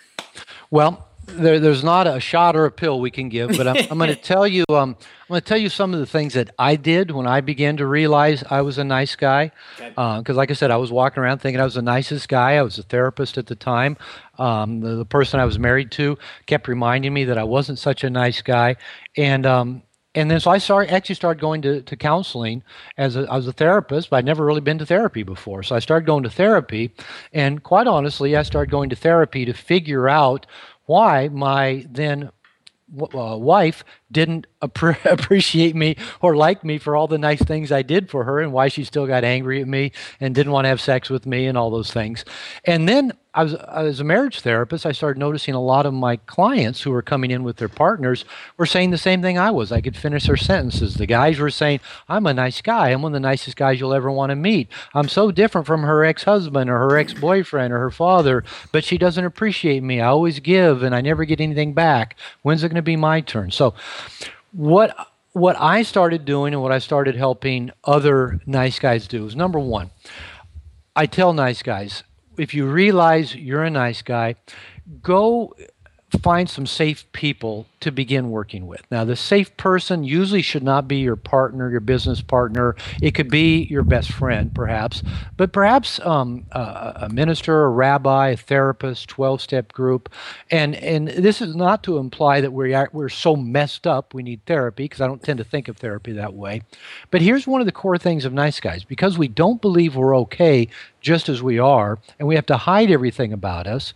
[0.72, 3.98] Well, there, there's not a shot or a pill we can give, but I'm, I'm
[3.98, 4.64] going to tell you.
[4.70, 7.42] Um, I'm going to tell you some of the things that I did when I
[7.42, 9.52] began to realize I was a nice guy.
[9.78, 12.54] Because, uh, like I said, I was walking around thinking I was the nicest guy.
[12.54, 13.98] I was a therapist at the time.
[14.40, 18.06] Um, the, the, person I was married to kept reminding me that I wasn't such
[18.06, 18.78] a nice guy,
[19.18, 19.82] and um,
[20.16, 22.64] and then so I started actually started going to, to counseling
[22.98, 25.62] as a, as a therapist, but I'd never really been to therapy before.
[25.64, 26.94] So I started going to therapy,
[27.34, 30.46] and quite honestly, I started going to therapy to figure out
[30.88, 32.32] why my then
[33.00, 38.10] uh, wife didn't appreciate me or like me for all the nice things I did
[38.10, 40.82] for her and why she still got angry at me and didn't want to have
[40.82, 42.26] sex with me and all those things.
[42.66, 46.16] And then I was as a marriage therapist, I started noticing a lot of my
[46.16, 48.26] clients who were coming in with their partners
[48.58, 49.72] were saying the same thing I was.
[49.72, 50.96] I could finish their sentences.
[50.96, 52.90] The guys were saying, "I'm a nice guy.
[52.90, 54.70] I'm one of the nicest guys you'll ever want to meet.
[54.96, 59.24] I'm so different from her ex-husband or her ex-boyfriend or her father, but she doesn't
[59.24, 60.02] appreciate me.
[60.02, 62.16] I always give and I never get anything back.
[62.42, 63.76] When's it going to be my turn?" So
[64.52, 64.96] what
[65.34, 69.60] what I started doing and what I started helping other nice guys do is number
[69.60, 69.92] one,
[70.96, 72.02] I tell nice guys,
[72.38, 74.36] if you realize you're a nice guy,
[75.02, 75.56] go
[76.22, 78.82] find some safe people to begin working with.
[78.90, 82.76] Now, the safe person usually should not be your partner, your business partner.
[83.02, 85.04] It could be your best friend, perhaps,
[85.36, 90.10] but perhaps um, a, a, minister, a rabbi, a therapist, 12 step group.
[90.50, 94.46] And, and this is not to imply that we're, we're so messed up we need
[94.46, 96.62] therapy, because I don't tend to think of therapy that way.
[97.12, 100.18] But here's one of the core things of nice guys because we don't believe we're
[100.20, 100.70] okay
[101.08, 103.94] just as we are, and we have to hide everything about us.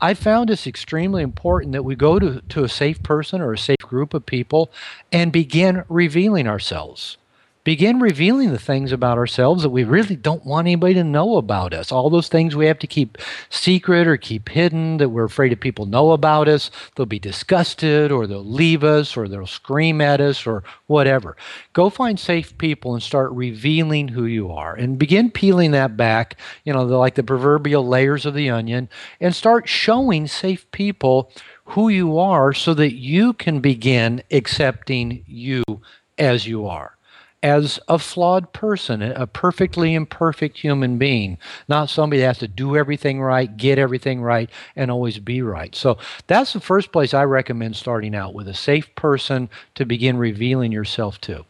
[0.00, 3.58] I found it's extremely important that we go to, to a safe person or a
[3.58, 4.70] safe group of people
[5.10, 7.16] and begin revealing ourselves
[7.64, 11.72] begin revealing the things about ourselves that we really don't want anybody to know about
[11.72, 11.92] us.
[11.92, 13.18] All those things we have to keep
[13.50, 18.10] secret or keep hidden that we're afraid if people know about us, they'll be disgusted
[18.10, 21.36] or they'll leave us or they'll scream at us or whatever.
[21.72, 26.36] Go find safe people and start revealing who you are and begin peeling that back,
[26.64, 28.88] you know, the, like the proverbial layers of the onion,
[29.20, 31.30] and start showing safe people
[31.66, 35.62] who you are so that you can begin accepting you
[36.18, 36.96] as you are
[37.42, 42.76] as a flawed person, a perfectly imperfect human being, not somebody that has to do
[42.76, 45.74] everything right, get everything right, and always be right.
[45.74, 50.18] So that's the first place I recommend starting out with a safe person to begin
[50.18, 51.44] revealing yourself to.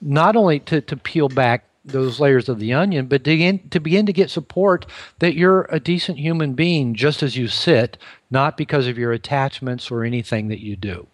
[0.00, 3.80] Not only to, to peel back those layers of the onion, but to begin, to
[3.80, 4.84] begin to get support
[5.20, 7.96] that you're a decent human being just as you sit,
[8.30, 11.06] not because of your attachments or anything that you do.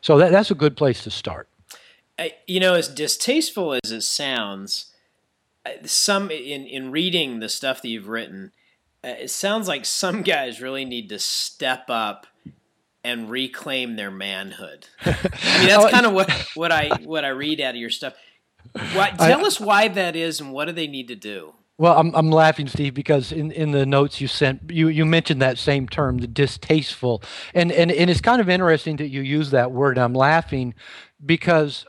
[0.00, 1.46] So that, that's a good place to start
[2.46, 4.92] you know, as distasteful as it sounds,
[5.84, 8.52] some in in reading the stuff that you've written,
[9.04, 12.26] uh, it sounds like some guys really need to step up
[13.02, 14.86] and reclaim their manhood.
[15.04, 18.14] I mean, that's kind of what what I what I read out of your stuff.
[18.92, 21.54] Why, tell I, us why that is, and what do they need to do?
[21.80, 25.40] Well, I'm, I'm laughing, Steve, because in, in the notes you sent, you, you mentioned
[25.40, 27.22] that same term, the distasteful.
[27.54, 29.96] And, and, and it's kind of interesting that you use that word.
[29.96, 30.74] I'm laughing
[31.24, 31.86] because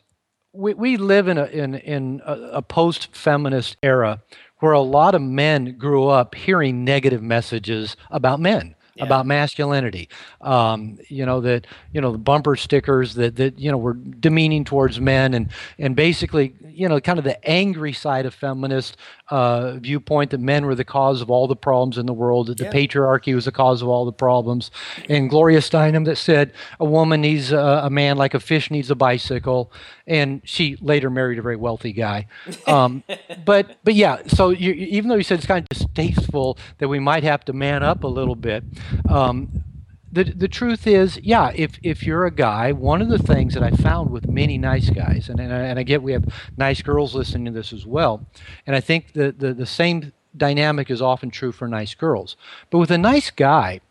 [0.54, 4.22] we, we live in a, in, in a, a post feminist era
[4.60, 8.76] where a lot of men grew up hearing negative messages about men.
[9.02, 9.06] Yeah.
[9.06, 10.10] about masculinity.
[10.42, 14.64] Um, you know that you know the bumper stickers that that you know were demeaning
[14.64, 18.98] towards men, and and basically you know kind of the angry side of feminist
[19.32, 22.58] uh, viewpoint that men were the cause of all the problems in the world, that
[22.58, 24.70] the patriarchy was the cause of all the problems.
[25.10, 28.92] And Gloria Steinem that said a woman needs a, a, man like a fish needs
[28.92, 29.72] a bicycle,
[30.06, 32.28] and she later married a very wealthy guy.
[32.68, 33.04] Um,
[33.44, 37.00] but but yeah, so you, even though you said it's kind of distasteful that we
[37.00, 38.64] might have to man up a little bit.
[39.10, 39.64] Um,
[40.12, 43.64] the the truth is, yeah, if if you're a guy, one of the things that
[43.64, 46.26] I found with many nice guys, and and I, and I get we have
[46.58, 48.26] nice girls listening to this as well,
[48.68, 52.36] and I think the, the the same dynamic is often true for nice girls.
[52.70, 53.82] But with a nice guy,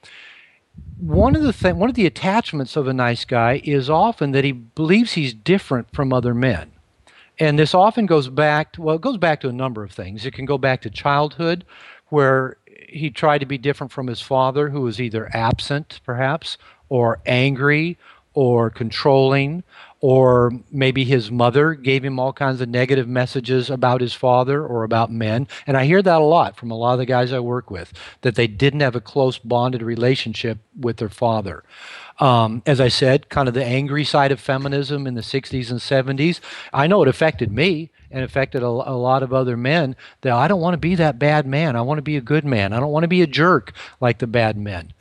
[0.99, 4.45] one of the th- one of the attachments of a nice guy is often that
[4.45, 6.73] he believes he's different from other men.
[7.39, 10.27] And this often goes back to, well, it goes back to a number of things.
[10.27, 11.65] It can go back to childhood,
[12.09, 12.59] where
[12.93, 17.99] he tried to be different from his father, who was either absent, perhaps, or angry,
[18.35, 19.63] or controlling,
[20.01, 24.85] or maybe his mother gave him all kinds of negative messages about his father or
[24.85, 25.47] about men.
[25.67, 27.93] And I hear that a lot from a lot of the guys I work with,
[28.23, 31.65] that they didn't have a close bonded relationship with their father.
[32.19, 35.81] Um, as I said, kind of the angry side of feminism in the 60s and
[35.81, 36.41] 70s.
[36.73, 40.49] I know it affected me and affected a, a lot of other men that I
[40.49, 41.77] don't want to be that bad man.
[41.77, 42.73] I want to be a good man.
[42.73, 44.93] I don't want to be a jerk like the bad men.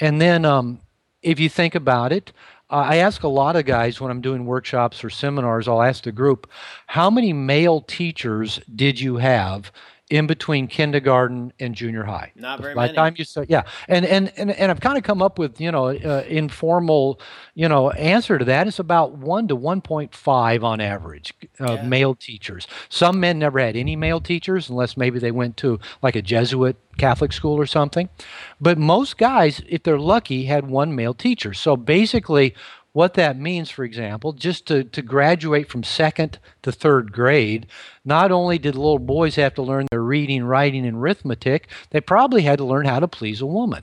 [0.00, 0.80] And then um,
[1.22, 2.32] if you think about it,
[2.68, 6.10] I ask a lot of guys when I'm doing workshops or seminars, I'll ask the
[6.10, 6.50] group,
[6.88, 9.70] how many male teachers did you have
[10.08, 12.30] in between kindergarten and junior high.
[12.36, 12.92] Not very By many.
[12.92, 15.60] the time you start, yeah, and and and, and I've kind of come up with
[15.60, 17.20] you know uh, informal
[17.54, 18.68] you know answer to that.
[18.68, 21.86] It's about one to one point five on average of Yeah.
[21.86, 22.68] male teachers.
[22.88, 26.76] Some men never had any male teachers unless maybe they went to like a Jesuit
[26.98, 28.08] Catholic school or something.
[28.60, 31.52] But most guys, if they're lucky, had one male teacher.
[31.52, 32.54] So basically.
[32.96, 37.66] What that means, for example, just to, to graduate from second to third grade,
[38.06, 42.40] not only did little boys have to learn their reading, writing, and arithmetic, they probably
[42.40, 43.82] had to learn how to please a woman.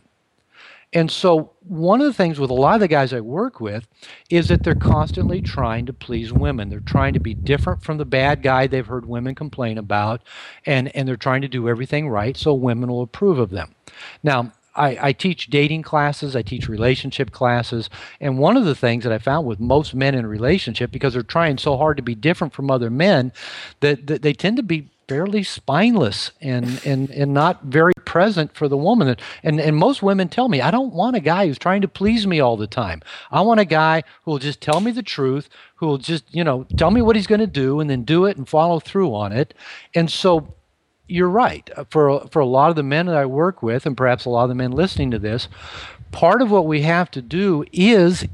[0.94, 3.88] And so, one of the things with a lot of the guys I work with
[4.32, 6.70] is that they're constantly trying to please women.
[6.70, 10.24] They're trying to be different from the bad guy they've heard women complain about,
[10.66, 13.76] and, and they're trying to do everything right so women will approve of them.
[14.24, 19.04] Now, I, I teach dating classes, I teach relationship classes, and one of the things
[19.04, 22.16] that I found with most men in relationship, because they're trying so hard to be
[22.16, 23.32] different from other men,
[23.82, 28.68] that, that they tend to be fairly spineless and, and, and not very present for
[28.68, 29.16] the woman.
[29.44, 32.26] And, and most women tell me, I don't want a guy who's trying to please
[32.26, 33.02] me all the time.
[33.30, 36.44] I want a guy who will just tell me the truth, who will just, you
[36.44, 39.14] know, tell me what he's going to do and then do it and follow through
[39.14, 39.54] on it.
[39.94, 40.56] And so
[41.14, 41.70] you're right.
[41.78, 44.30] Uh, for, for a lot of the men that I work with, and perhaps a
[44.30, 45.48] lot of the men listening to this,
[46.12, 48.26] part of what we have to do is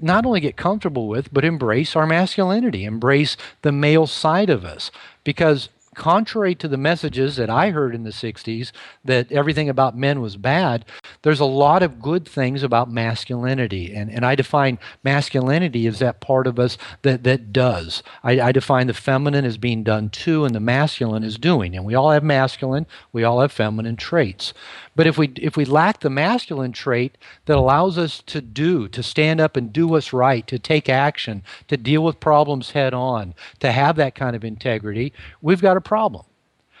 [0.00, 4.90] not only get comfortable with, but embrace our masculinity, embrace the male side of us.
[5.24, 8.72] Because contrary to the messages that I heard in the 60s
[9.04, 10.84] that everything about men was bad,
[11.22, 13.94] there's a lot of good things about masculinity.
[13.94, 18.02] And, and I define masculinity as that part of us that, that does.
[18.22, 21.76] I, I define the feminine as being done to and the masculine as doing.
[21.76, 24.54] And we all have masculine, we all have feminine traits.
[24.94, 29.02] But if we if we lack the masculine trait that allows us to do, to
[29.02, 33.34] stand up and do what's right, to take action, to deal with problems head on,
[33.60, 36.24] to have that kind of integrity, we've got a problem.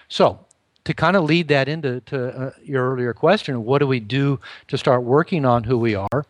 [0.08, 0.46] So,
[0.84, 4.40] to kind of lead that into to, uh, your earlier question, what do we do
[4.66, 6.26] to start working on who we are?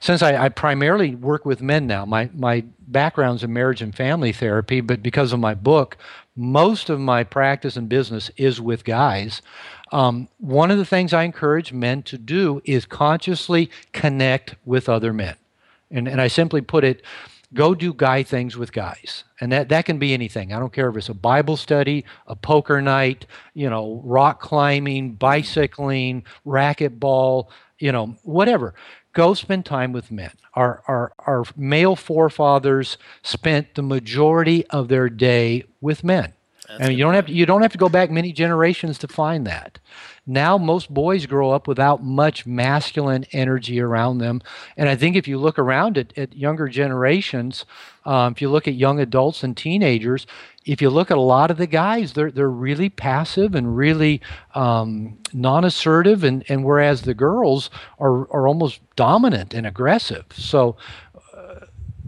[0.00, 4.32] Since I, I primarily work with men now, my, my background's in marriage and family
[4.32, 5.98] therapy, but because of my book,
[6.34, 9.42] most of my practice and business is with guys.
[9.92, 15.12] Um, one of the things I encourage men to do is consciously connect with other
[15.12, 15.36] men.
[15.90, 17.02] And, and I simply put it,
[17.54, 19.24] go do guy things with guys.
[19.40, 20.52] And that, that can be anything.
[20.52, 25.14] I don't care if it's a Bible study, a poker night, you know, rock climbing,
[25.14, 28.74] bicycling, racquetball, you know, whatever.
[29.12, 30.30] Go spend time with men.
[30.54, 36.34] Our, our, our male forefathers spent the majority of their day with men.
[36.78, 39.46] That's you don't have to, you don't have to go back many generations to find
[39.46, 39.78] that.
[40.26, 44.42] Now most boys grow up without much masculine energy around them,
[44.76, 47.64] and I think if you look around at, at younger generations,
[48.04, 50.26] um, if you look at young adults and teenagers,
[50.64, 54.20] if you look at a lot of the guys, they're they're really passive and really
[54.54, 60.26] um, non-assertive, and and whereas the girls are are almost dominant and aggressive.
[60.32, 60.76] So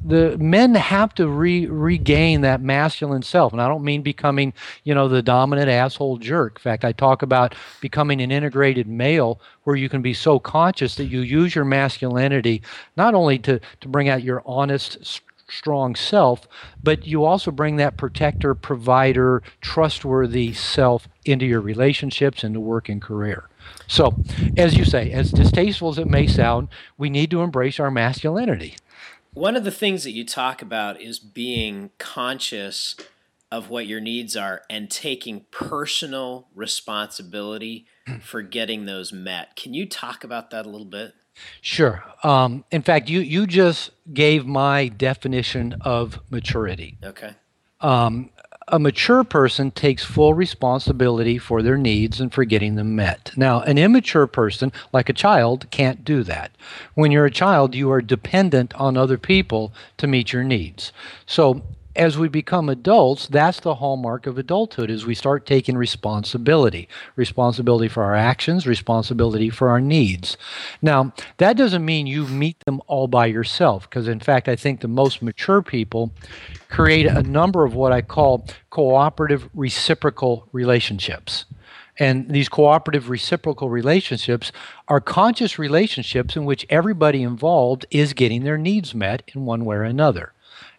[0.04, 3.52] the men have to re- regain that masculine self.
[3.52, 4.52] And i don't mean becoming
[4.84, 6.58] you know the dominant asshole jerk.
[6.58, 10.96] In fact i talk about becoming an integrated male where you can be so conscious
[10.96, 12.62] that you use your masculinity
[12.96, 16.48] not only to, to bring out your honest strong self
[16.82, 23.02] but you also bring that protector provider trustworthy self into your relationships into work and
[23.02, 23.48] career.
[23.86, 24.14] So
[24.56, 28.76] as you say as distasteful as it may sound we need to embrace our masculinity
[29.34, 32.96] One of the things that you talk about is being conscious
[33.50, 37.86] of what your needs are and taking personal responsibility
[38.20, 39.56] for getting those met.
[39.56, 41.14] Can you talk about that a little bit?
[41.62, 42.04] Sure.
[42.22, 46.98] Um, in fact, you you just gave my definition of maturity.
[47.02, 47.32] Okay.
[47.80, 48.30] Um,
[48.68, 53.32] a mature person takes full responsibility for their needs and for getting them met.
[53.36, 56.52] Now, an immature person, like a child, can't do that.
[56.94, 60.92] When you're a child, you are dependent on other people to meet your needs.
[61.26, 61.62] So,
[61.94, 66.88] as we become adults, that's the hallmark of adulthood is we start taking responsibility.
[67.16, 70.36] Responsibility for our actions, responsibility for our needs.
[70.80, 74.80] Now, that doesn't mean you meet them all by yourself, because in fact, I think
[74.80, 76.12] the most mature people
[76.70, 81.44] create a number of what I call cooperative reciprocal relationships.
[81.98, 84.50] And these cooperative reciprocal relationships
[84.88, 89.76] are conscious relationships in which everybody involved is getting their needs met in one way
[89.76, 90.32] or another.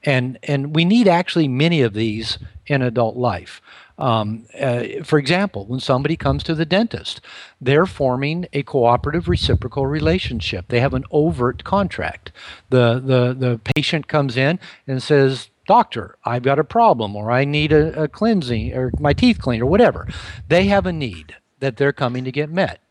[0.03, 3.61] And, and we need actually many of these in adult life.
[3.97, 7.21] Um, uh, for example, when somebody comes to the dentist,
[7.61, 10.65] they're forming a cooperative reciprocal relationship.
[10.67, 12.31] They have an overt contract.
[12.69, 17.45] The, the, the patient comes in and says, Doctor, I've got a problem, or I
[17.45, 20.07] need a, a cleansing, or my teeth cleaned, or whatever.
[20.49, 22.81] They have a need that they're coming to get met.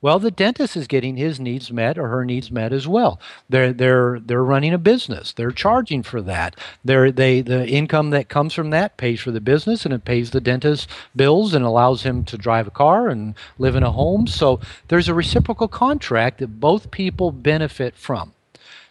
[0.00, 3.18] Well, the dentist is getting his needs met or her needs met as well.
[3.48, 5.32] They're they're they're running a business.
[5.32, 6.56] They're charging for that.
[6.84, 10.30] They're, they the income that comes from that pays for the business and it pays
[10.30, 14.26] the dentist bills and allows him to drive a car and live in a home.
[14.26, 18.32] So there's a reciprocal contract that both people benefit from.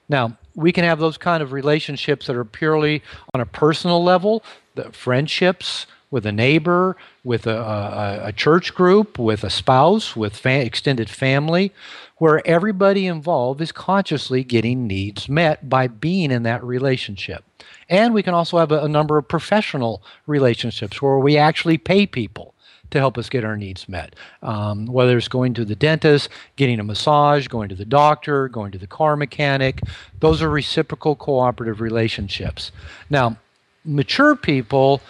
[0.09, 3.01] Now, we can have those kind of relationships that are purely
[3.33, 4.43] on a personal level,
[4.75, 10.37] the friendships, with a neighbor, with a, a, a church group, with a spouse, with
[10.37, 11.71] fa- extended family,
[12.19, 17.43] where everybody involved is consciously getting needs met by being in that relationship.
[17.89, 22.05] And we can also have a, a number of professional relationships where we actually pay
[22.05, 22.53] people
[22.91, 24.15] to help us get our needs met.
[24.43, 28.71] Um, whether it's going to the dentist, getting a massage, going to the doctor, going
[28.71, 29.81] to the car mechanic,
[30.19, 32.71] those are reciprocal cooperative relationships.
[33.09, 33.37] Now,
[33.83, 35.01] mature people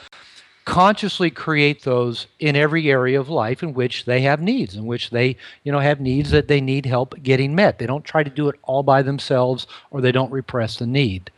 [0.66, 5.10] consciously create those in every area of life in which they have needs in which
[5.10, 7.80] they you know have needs that they need help getting met.
[7.80, 11.32] They don't try to do it all by themselves or they don't repress the need.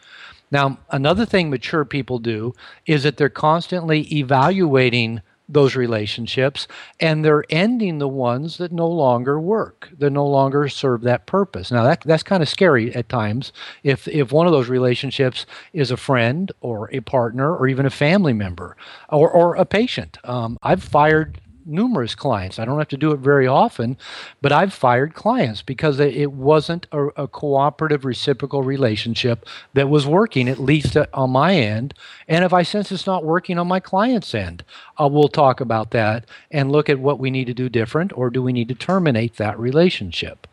[0.51, 2.53] Now another thing mature people do
[2.85, 6.67] is that they're constantly evaluating those relationships
[6.99, 11.71] and they're ending the ones that no longer work that no longer serve that purpose.
[11.71, 15.91] Now that, that's kind of scary at times if if one of those relationships is
[15.91, 18.75] a friend or a partner or even a family member
[19.09, 20.17] or, or a patient.
[20.23, 22.59] Um, i've fired numerous clients.
[22.59, 23.97] I don't have to do it very often,
[24.41, 30.47] but I've fired clients because it wasn't a, a cooperative, reciprocal relationship that was working,
[30.47, 31.93] at least on my end.
[32.27, 34.63] And if I sense it's not working on my client's end,
[34.99, 38.29] uh, we'll talk about that and look at what we need to do different or
[38.29, 40.47] do we need to terminate that relationship.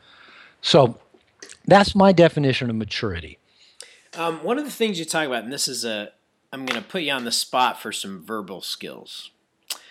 [0.60, 0.98] So
[1.66, 3.38] that's my definition of maturity.
[4.14, 6.12] Um, one of the things you talk about, and this is a,
[6.52, 9.30] I'm going to put you on the spot for some verbal skills.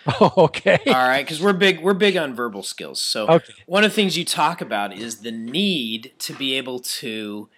[0.07, 0.79] Oh, okay.
[0.87, 3.01] All right, because we're big we're big on verbal skills.
[3.01, 3.53] So okay.
[3.65, 7.49] one of the things you talk about is the need to be able to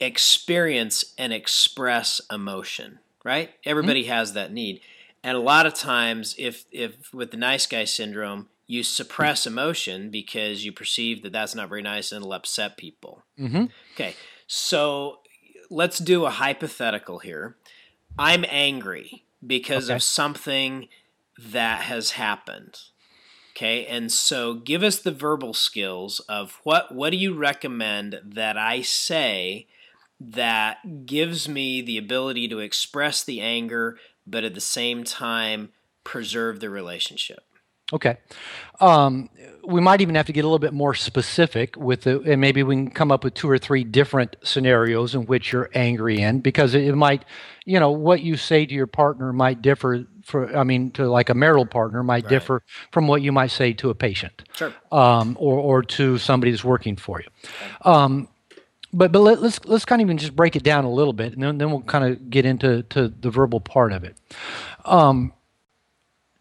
[0.00, 2.98] experience and express emotion.
[3.24, 3.50] Right?
[3.64, 4.12] Everybody mm-hmm.
[4.12, 4.80] has that need,
[5.24, 10.10] and a lot of times, if if with the nice guy syndrome, you suppress emotion
[10.10, 13.24] because you perceive that that's not very nice and it'll upset people.
[13.38, 13.64] Mm-hmm.
[13.94, 14.14] Okay,
[14.46, 15.20] so
[15.70, 17.56] let's do a hypothetical here.
[18.18, 19.96] I'm angry because okay.
[19.96, 20.88] of something
[21.38, 22.78] that has happened.
[23.56, 28.58] Okay, and so give us the verbal skills of what what do you recommend that
[28.58, 29.66] I say
[30.20, 35.70] that gives me the ability to express the anger, but at the same time
[36.04, 37.45] preserve the relationship.
[37.92, 38.18] Okay.
[38.80, 39.30] Um,
[39.64, 42.62] we might even have to get a little bit more specific with the, and maybe
[42.62, 46.40] we can come up with two or three different scenarios in which you're angry in
[46.40, 47.24] because it, it might,
[47.64, 51.30] you know, what you say to your partner might differ for I mean to like
[51.30, 52.30] a marital partner might right.
[52.30, 56.50] differ from what you might say to a patient, sure, um, or or to somebody
[56.50, 57.28] that's working for you.
[57.88, 58.28] Um,
[58.92, 61.12] but but let, us let's, let's kind of even just break it down a little
[61.12, 64.16] bit, and then, then we'll kind of get into to the verbal part of it.
[64.84, 65.32] Um,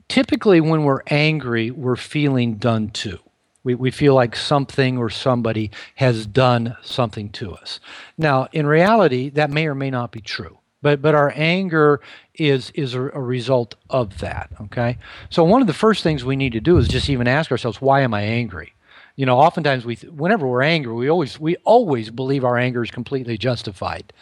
[0.08, 3.20] typically, when we're angry, we're feeling done to.
[3.64, 7.80] We, we feel like something or somebody has done something to us.
[8.18, 12.00] Now, in reality, that may or may not be true but but our anger
[12.36, 14.98] is is a, a, result of that okay
[15.32, 17.82] so one of the first things we need to do is just even ask ourselves
[17.82, 18.74] why am i angry
[19.16, 22.92] you know oftentimes we whenever we're angry we always we always believe our anger is
[22.92, 24.14] completely justified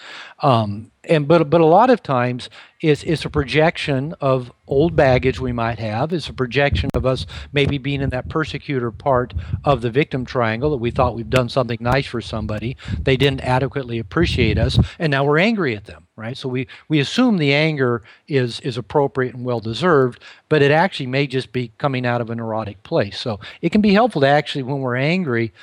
[0.42, 2.50] um, and but but a lot of times
[2.82, 6.14] it's it's a projection of old baggage we might have.
[6.14, 9.34] It's a projection of us maybe being in that persecutor part
[9.64, 12.78] of the victim triangle that we thought we've done something nice for somebody.
[13.02, 16.38] They didn't adequately appreciate us, and now we're angry at them, right?
[16.38, 21.08] So we we assume the anger is is appropriate and well deserved, but it actually
[21.08, 23.20] may just be coming out of a neurotic place.
[23.20, 25.54] So it can be helpful to actually when we're angry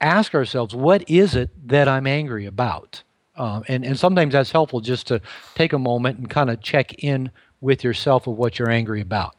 [0.00, 3.02] ask ourselves what is it that I'm angry about?
[3.38, 5.20] Um, and, and sometimes that's helpful just to
[5.54, 7.30] take a moment and kind of check in
[7.60, 9.36] with yourself of what you're angry about.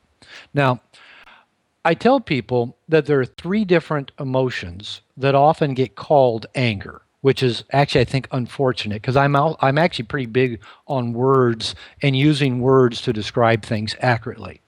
[0.54, 0.82] Now,
[1.86, 7.42] I tell people that there are three different emotions that often get called anger, which
[7.44, 12.16] is actually I think unfortunate because I'm out, I'm actually pretty big on words and
[12.16, 14.62] using words to describe things accurately.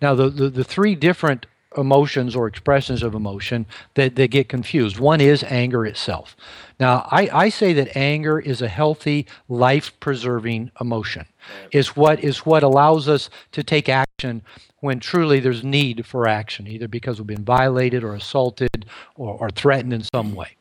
[0.00, 1.46] Now, the, the, the three different
[1.76, 4.98] emotions or expressions of emotion that, that get confused.
[4.98, 6.36] One is anger itself.
[6.78, 11.26] Now, I, I say that anger is a healthy, life preserving emotion.
[11.70, 14.42] Is what is what allows us to take action
[14.80, 19.50] when truly there's need for action, either because we've been violated or assaulted or, or
[19.50, 20.56] threatened in some way.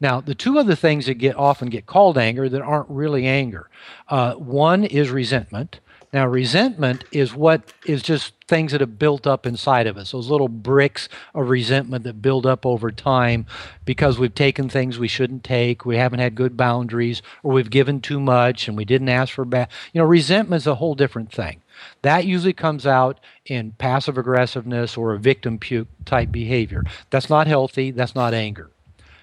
[0.00, 3.68] Now, the two other things that get often get called anger that aren't really anger.
[4.08, 5.80] Uh, one is resentment.
[6.18, 10.28] Now, resentment is what is just things that have built up inside of us, those
[10.28, 13.46] little bricks of resentment that build up over time
[13.84, 18.00] because we've taken things we shouldn't take, we haven't had good boundaries, or we've given
[18.00, 19.68] too much and we didn't ask for bad.
[19.92, 21.62] You know, resentment is a whole different thing.
[22.02, 26.82] That usually comes out in passive aggressiveness or a victim puke type behavior.
[27.10, 28.72] That's not healthy, that's not anger.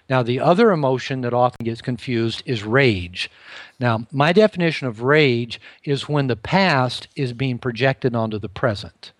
[0.09, 3.29] Now, the other emotion that often gets confused is rage.
[3.79, 9.11] Now, my definition of rage is when the past is being projected onto the present.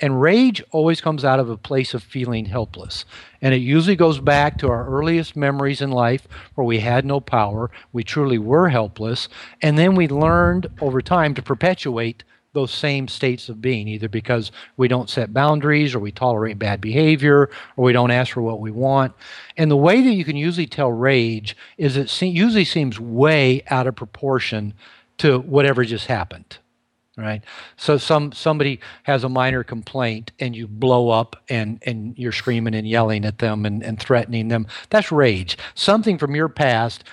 [0.00, 3.04] And rage always comes out of a place of feeling helpless.
[3.40, 6.26] And it usually goes back to our earliest memories in life
[6.56, 9.28] where we had no power, we truly were helpless,
[9.62, 14.52] and then we learned over time to perpetuate those same states of being, either because
[14.76, 18.60] we don't set boundaries or we tolerate bad behavior or we don't ask for what
[18.60, 19.14] we want.
[19.56, 23.62] And the way that you can usually tell rage is it se- usually seems way
[23.68, 24.74] out of proportion
[25.18, 26.58] to whatever just happened.
[27.14, 27.42] Right.
[27.76, 32.74] So some somebody has a minor complaint and you blow up and, and you're screaming
[32.74, 34.66] and yelling at them and, and threatening them.
[34.88, 35.58] That's rage.
[35.74, 37.04] Something from your past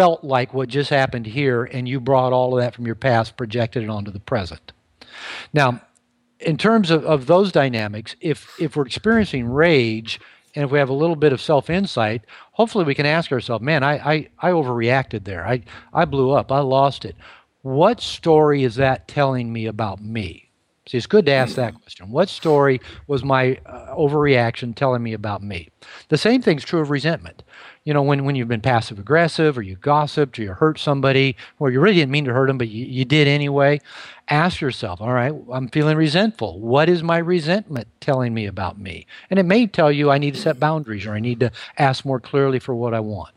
[0.00, 3.36] felt like what just happened here, and you brought all of that from your past,
[3.36, 4.72] projected it onto the present.
[5.52, 5.82] Now,
[6.38, 10.18] in terms of, of those dynamics, if if we're experiencing rage
[10.54, 12.22] and if we have a little bit of self insight,
[12.52, 15.46] hopefully we can ask ourselves, man, I, I, I overreacted there.
[15.46, 16.50] I, I blew up.
[16.50, 17.14] I lost it.
[17.60, 20.48] What story is that telling me about me?
[20.88, 22.10] See, it's good to ask that question.
[22.10, 25.68] What story was my uh, overreaction telling me about me?
[26.08, 27.42] The same thing's true of resentment
[27.90, 31.34] you know, when, when you've been passive aggressive or you gossiped or you hurt somebody
[31.58, 33.80] or you really didn't mean to hurt them, but you, you did anyway,
[34.28, 36.60] ask yourself, all right, I'm feeling resentful.
[36.60, 39.08] What is my resentment telling me about me?
[39.28, 42.04] And it may tell you I need to set boundaries or I need to ask
[42.04, 43.34] more clearly for what I want.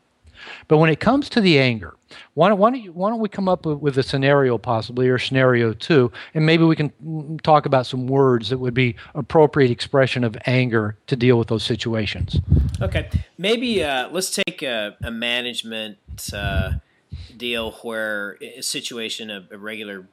[0.68, 1.96] But when it comes to the anger,
[2.34, 5.20] why don't, why don't, you, why don't we come up with, a scenario possibly or
[5.20, 10.24] scenario two, and maybe we can talk about some words that would be appropriate expression
[10.24, 12.39] of anger to deal with those situations.
[12.82, 15.98] Okay, maybe uh, let's take a, a management
[16.34, 16.74] uh,
[17.38, 20.08] deal where a situation, a, a regular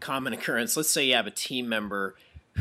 [0.00, 0.76] common occurrence.
[0.76, 2.14] Let's say you have a team member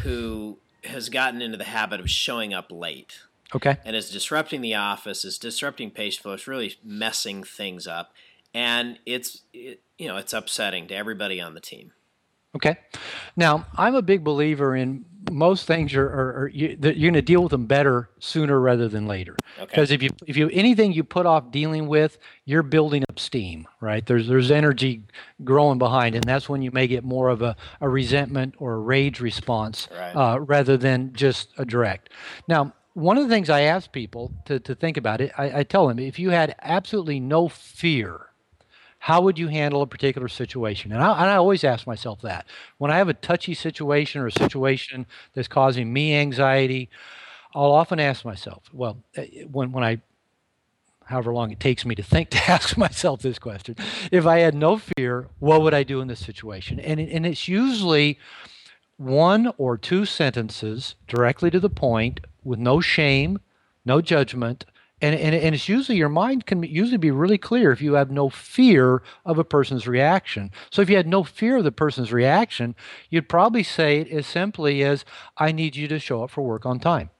[0.03, 3.19] who has gotten into the habit of showing up late
[3.55, 3.77] Okay.
[3.85, 8.13] And it's disrupting the office, it's disrupting patient flow, it's really messing things up.
[8.53, 11.91] And it's, it, you know, it's upsetting to everybody on the team.
[12.55, 12.77] Okay.
[13.35, 17.21] Now, I'm a big believer in most things are, are, are you, are going to
[17.21, 19.35] deal with them better sooner rather than later.
[19.59, 19.95] Because okay.
[19.95, 24.05] if you if you anything you put off dealing with, you're building up steam, right?
[24.05, 25.03] There's there's energy
[25.43, 28.79] growing behind, and that's when you may get more of a, a resentment or a
[28.79, 30.15] rage response right.
[30.15, 32.09] uh, rather than just a direct.
[32.47, 35.63] Now, one of the things I ask people to, to think about it, I, I
[35.63, 38.31] tell them if you had absolutely no fear,
[38.97, 40.91] how would you handle a particular situation?
[40.91, 42.47] And I, and I, always ask myself that.
[42.79, 46.89] When I have a touchy situation or a situation that's causing me anxiety,
[47.53, 50.01] I'll often ask myself, well, eh, when, when I,
[51.05, 53.75] however long it takes me to think to ask myself this question,
[54.11, 56.79] if I had no fear, what would I do in this situation?
[56.79, 58.17] And, and it's usually
[58.97, 63.39] one or two sentences directly to the point with no shame,
[63.85, 64.65] no judgment.
[64.99, 68.09] And, and, and it's usually your mind can usually be really clear if you have
[68.09, 70.49] no fear of a person's reaction.
[70.71, 72.73] So if you had no fear of the person's reaction,
[73.11, 75.05] you'd probably say it as simply as,
[75.37, 77.11] I need you to show up for work on time.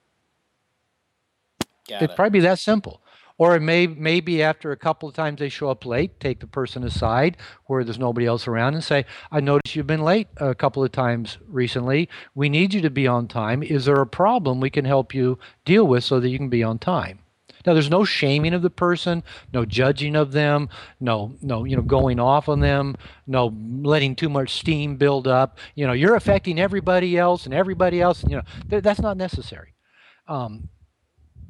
[1.87, 2.15] Got It'd it.
[2.15, 3.01] probably be that simple.
[3.37, 6.47] Or it may maybe after a couple of times they show up late, take the
[6.47, 10.55] person aside where there's nobody else around and say, I noticed you've been late a
[10.55, 12.09] couple of times recently.
[12.33, 13.61] We need you to be on time.
[13.61, 16.63] Is there a problem we can help you deal with so that you can be
[16.63, 17.19] on time?
[17.65, 19.23] Now, there's no shaming of the person,
[19.53, 20.69] no judging of them,
[21.01, 22.95] no, no, you know, going off on them,
[23.27, 25.59] no letting too much steam build up.
[25.75, 28.23] You know, you're affecting everybody else and everybody else.
[28.23, 29.73] You know, th- that's not necessary.
[30.29, 30.69] Um,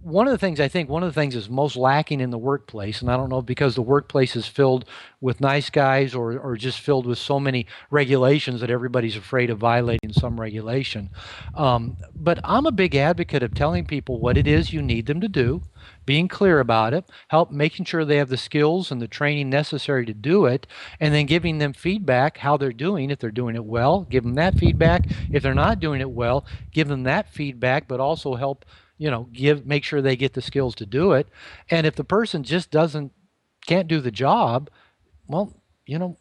[0.02, 2.38] one of the things I think one of the things is most lacking in the
[2.38, 4.86] workplace, and I don't know because the workplace is filled
[5.20, 9.58] with nice guys or, or just filled with so many regulations that everybody's afraid of
[9.58, 11.10] violating some regulation.
[11.56, 15.20] Um, but I'm a big advocate of telling people what it is you need them
[15.22, 15.64] to do,
[16.06, 20.06] being clear about it, help making sure they have the skills and the training necessary
[20.06, 20.68] to do it,
[21.00, 23.10] and then giving them feedback how they're doing.
[23.10, 25.06] If they're doing it well, give them that feedback.
[25.32, 28.64] If they're not doing it well, give them that feedback, but also help
[28.98, 31.28] you know give make sure they get the skills to do it
[31.70, 33.12] and if the person just doesn't
[33.66, 34.70] can't do the job
[35.28, 35.54] well
[35.86, 36.18] you know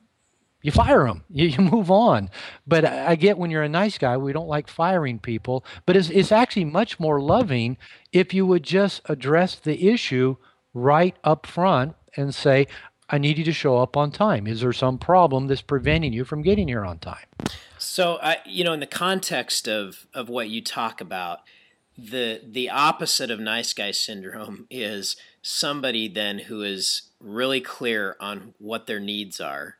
[0.66, 2.28] you fire them, you, you move on.
[2.66, 5.64] But I, I get when you're a nice guy, we don't like firing people.
[5.86, 7.78] But it's, it's actually much more loving
[8.12, 10.36] if you would just address the issue
[10.74, 12.66] right up front and say,
[13.08, 14.48] I need you to show up on time.
[14.48, 17.26] Is there some problem that's preventing you from getting here on time?
[17.78, 21.40] So, I, you know, in the context of of what you talk about,
[21.98, 28.54] the the opposite of nice guy syndrome is somebody then who is really clear on
[28.58, 29.76] what their needs are.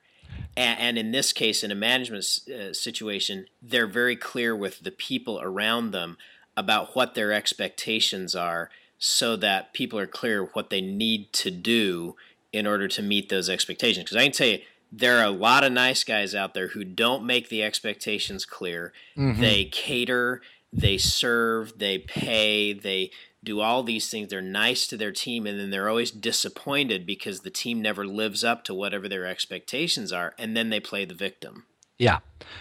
[0.57, 4.91] And, and in this case in a management uh, situation they're very clear with the
[4.91, 6.17] people around them
[6.57, 12.17] about what their expectations are so that people are clear what they need to do
[12.53, 14.05] in order to meet those expectations.
[14.05, 14.59] Because i can tell you
[14.91, 18.93] there are a lot of nice guys out there who don't make the expectations clear.
[19.17, 19.41] Mm-hmm.
[19.41, 20.41] they cater
[20.77, 23.11] they serve, they pay, they
[23.43, 24.29] do all these things.
[24.29, 28.45] They're nice to their team, and then they're always disappointed because the team never lives
[28.45, 31.65] up to whatever their expectations are, and then they play the victim.
[31.99, 32.19] Yeah,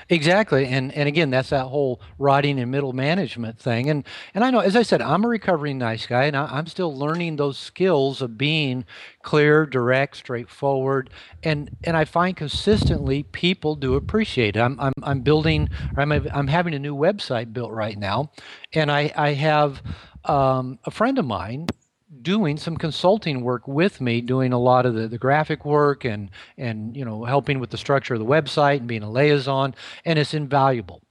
[0.08, 0.66] exactly.
[0.66, 3.90] And and again, that's that whole writing and middle management thing.
[3.90, 6.68] And and I know, as I said, I'm a recovering nice guy, and I, am
[6.68, 8.86] still learning those skills of being
[9.24, 11.10] clear, direct, straightforward.
[11.44, 14.60] And and I find consistently people do appreciate it.
[14.62, 15.68] I'm I'm, I'm building.
[15.98, 18.32] I'm I'm having a new website built right now,
[18.72, 19.84] and I I have
[20.24, 21.68] um, a friend of mine
[22.22, 26.30] doing some consulting work with me, doing a lot of the, the graphic work and
[26.58, 30.20] and you know helping with the structure of the website and being a liaison, and
[30.20, 31.02] it's invaluable.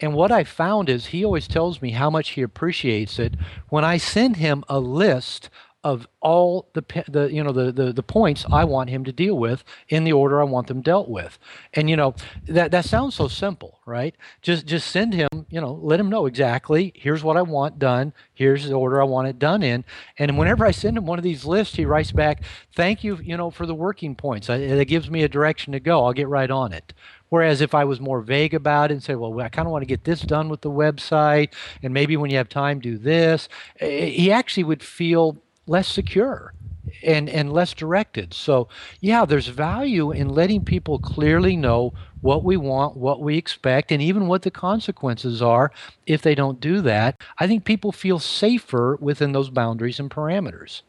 [0.00, 3.34] And what I found is he always tells me how much he appreciates it
[3.68, 5.48] when I send him a list
[5.84, 9.36] of all the the you know the, the the points I want him to deal
[9.36, 11.38] with in the order I want them dealt with.
[11.74, 12.14] And you know
[12.46, 14.14] that that sounds so simple, right?
[14.42, 18.12] Just just send him, you know, let him know exactly here's what I want done,
[18.32, 19.84] here's the order I want it done in.
[20.18, 23.36] And whenever I send him one of these lists, he writes back, "Thank you, you
[23.36, 24.48] know, for the working points.
[24.48, 26.04] It gives me a direction to go.
[26.04, 26.92] I'll get right on it."
[27.32, 29.80] Whereas if I was more vague about it and say, well, I kind of want
[29.80, 33.48] to get this done with the website, and maybe when you have time, do this,
[33.80, 36.54] eh, he actually would feel less secure
[37.02, 38.34] and and less directed.
[38.34, 38.68] So,
[39.00, 44.00] yeah, there's value in letting people clearly know what we want, what we expect, and
[44.00, 45.72] even what the consequences are
[46.06, 47.20] if they don't do that.
[47.38, 50.82] I think people feel safer within those boundaries and parameters.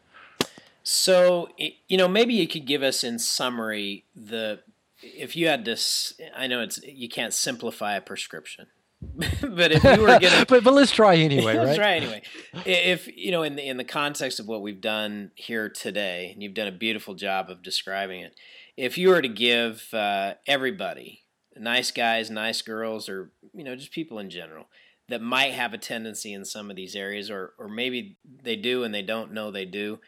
[0.82, 4.60] So, you know, maybe you could give us in summary the
[5.02, 8.66] if you had this I know it's you can't simplify a prescription,
[9.40, 11.66] but if you were gonna, but but let's try anyway, right?
[11.66, 12.22] let's try anyway.
[12.64, 16.42] If you know, in the in the context of what we've done here today, and
[16.42, 18.34] you've done a beautiful job of describing it.
[18.76, 21.22] If you were to give uh, everybody,
[21.56, 24.66] nice guys, nice girls, or you know, just people in general,
[25.08, 28.82] that might have a tendency in some of these areas, or or maybe they do
[28.82, 30.00] and they don't know they do.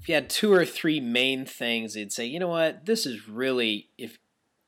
[0.00, 3.26] If you had two or three main things, they'd say, you know what, this is
[3.28, 4.18] really if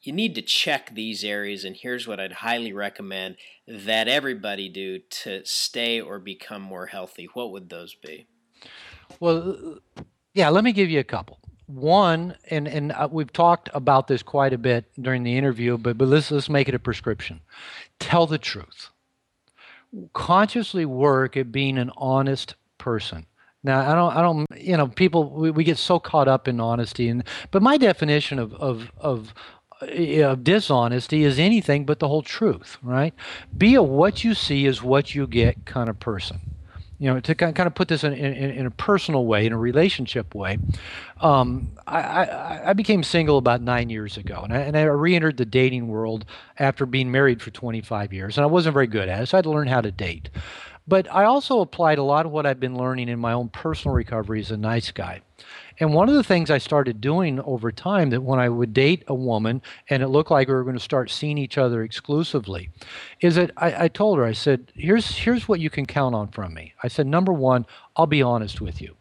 [0.07, 3.36] you need to check these areas, and here's what I'd highly recommend
[3.66, 7.28] that everybody do to stay or become more healthy.
[7.34, 8.26] What would those be?
[9.20, 9.78] Well,
[10.34, 11.40] yeah, let me give you a couple.
[11.66, 15.98] One, and and uh, we've talked about this quite a bit during the interview, but
[15.98, 17.40] but let's let's make it a prescription.
[17.98, 18.90] Tell the truth.
[20.12, 23.26] Consciously work at being an honest person.
[23.66, 26.61] Now, I don't, I don't, you know, people, we, we get so caught up in
[26.61, 29.34] honesty, and but my definition of of of
[29.81, 33.14] of dishonesty is anything but the whole truth, right?
[33.57, 36.41] Be a what you see is what you get kind of person.
[36.99, 39.59] You know, to kind of put this in, in, in a personal way, in a
[39.59, 40.59] relationship way,
[41.20, 45.37] um, I, I, I, became single about nine years ago, and I, and I re-entered
[45.37, 46.24] the dating world
[46.59, 49.39] after being married for 25 years, and I wasn't very good at it, so I
[49.39, 50.31] had to learn how to date.
[50.89, 53.95] But I also applied a lot of what I've been learning in my own personal
[53.95, 55.22] recovery as a nice guy.
[55.78, 59.05] And one of the things I started doing over time that when I would date
[59.09, 62.70] a woman and it looked like we were going to start seeing each other exclusively,
[63.20, 66.28] is that I, I told her, I said, here's here's what you can count on
[66.28, 66.72] from me.
[66.82, 67.66] I said, number one,
[67.97, 68.97] I'll be honest with you.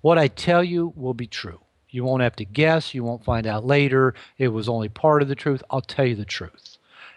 [0.00, 1.60] What I tell you will be true.
[1.88, 2.94] You won't have to guess.
[2.94, 4.14] You won't find out later.
[4.38, 5.62] It was only part of the truth.
[5.70, 6.71] I'll tell you the truth.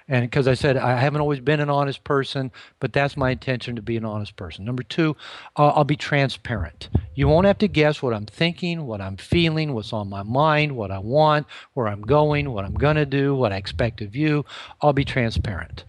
[0.08, 3.76] And because I said I haven't always been an honest person, but that's my intention
[3.76, 4.64] to be an honest person.
[4.64, 5.16] Number two,
[5.56, 6.90] uh, I'll be transparent.
[7.16, 10.76] You won't have to guess what I'm thinking, what I'm feeling, what's on my mind,
[10.76, 14.16] what I want, where I'm going, what I'm going to do, what I expect of
[14.16, 14.46] you.
[14.82, 15.86] I'll be transparent.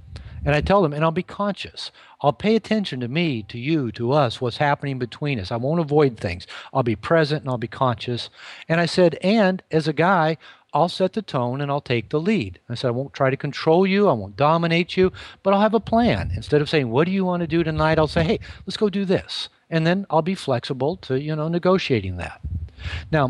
[0.47, 1.91] And I tell them, and I'll be conscious.
[2.23, 5.51] I'll pay attention to me, to you, to us, what's happening between us.
[5.51, 6.47] I won't avoid things.
[6.73, 8.31] I'll be present and I'll be conscious.
[8.69, 10.39] And I said, and as a guy,
[10.73, 12.59] I'll set the tone and I'll take the lead.
[12.69, 15.13] I said, I won't try to control you, I won't dominate you,
[15.43, 16.33] but I'll have a plan.
[16.35, 17.99] Instead of saying, What do you want to do tonight?
[17.99, 19.49] I'll say, Hey, let's go do this.
[19.71, 22.41] And then I'll be flexible to, you know, negotiating that.
[23.11, 23.29] Now,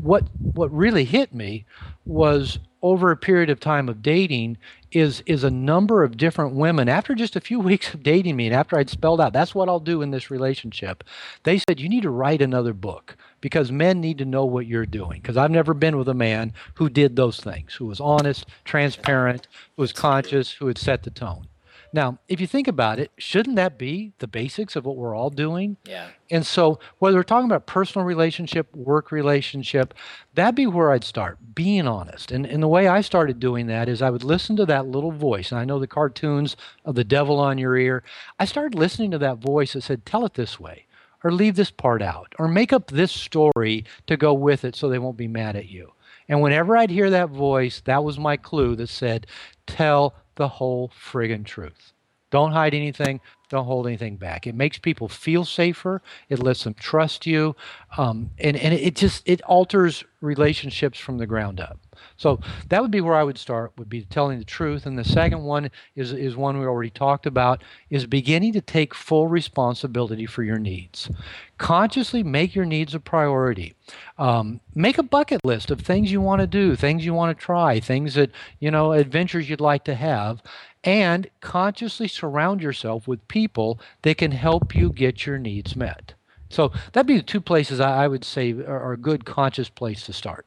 [0.00, 0.24] what
[0.54, 1.64] what really hit me
[2.04, 4.56] was over a period of time of dating
[4.92, 8.46] is is a number of different women after just a few weeks of dating me
[8.46, 11.04] and after I'd spelled out that's what I'll do in this relationship
[11.42, 14.86] they said you need to write another book because men need to know what you're
[14.86, 18.46] doing because I've never been with a man who did those things who was honest
[18.64, 21.48] transparent who was conscious who had set the tone
[21.92, 25.30] now, if you think about it, shouldn't that be the basics of what we're all
[25.30, 25.78] doing?
[25.86, 26.08] Yeah.
[26.30, 29.94] And so, whether we're talking about personal relationship, work relationship,
[30.34, 32.30] that'd be where I'd start, being honest.
[32.30, 35.12] And, and the way I started doing that is I would listen to that little
[35.12, 35.50] voice.
[35.50, 38.02] And I know the cartoons of the devil on your ear.
[38.38, 40.84] I started listening to that voice that said, tell it this way,
[41.28, 44.88] or leave this part out, or make up this story to go with it so
[44.88, 45.92] they won't be mad at you.
[46.26, 49.26] And whenever I'd hear that voice, that was my clue that said,
[49.66, 51.92] tell the whole friggin' truth.
[52.30, 53.20] Don't hide anything.
[53.50, 54.46] Don't hold anything back.
[54.46, 56.00] It makes people feel safer.
[56.30, 57.56] It lets them trust you,
[57.96, 61.78] um, and and it just it alters relationships from the ground up.
[62.16, 63.72] So that would be where I would start.
[63.76, 64.86] Would be telling the truth.
[64.86, 67.62] And the second one is is one we already talked about.
[67.90, 71.10] Is beginning to take full responsibility for your needs.
[71.58, 73.74] Consciously make your needs a priority.
[74.16, 77.44] Um, make a bucket list of things you want to do, things you want to
[77.44, 80.42] try, things that you know, adventures you'd like to have,
[80.84, 86.14] and consciously surround yourself with people that can help you get your needs met.
[86.48, 90.12] So that'd be the two places I, would say are, a good conscious place to
[90.12, 90.46] start.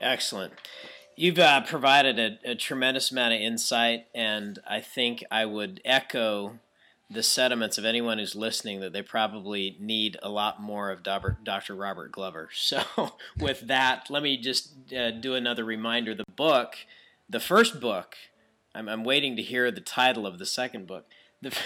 [0.00, 0.52] Excellent.
[1.16, 6.58] You've uh, provided a, a, tremendous amount of insight, and I think I would echo
[7.08, 11.74] the sentiments of anyone who's listening that they probably need a lot more of Dr.
[11.74, 12.48] Robert Glover.
[12.54, 12.82] So,
[13.38, 16.14] with that, let me just uh, do another reminder.
[16.14, 16.76] The book,
[17.28, 18.16] the first book,
[18.74, 21.06] I'm, I'm waiting to hear the title of the second book.
[21.42, 21.56] The,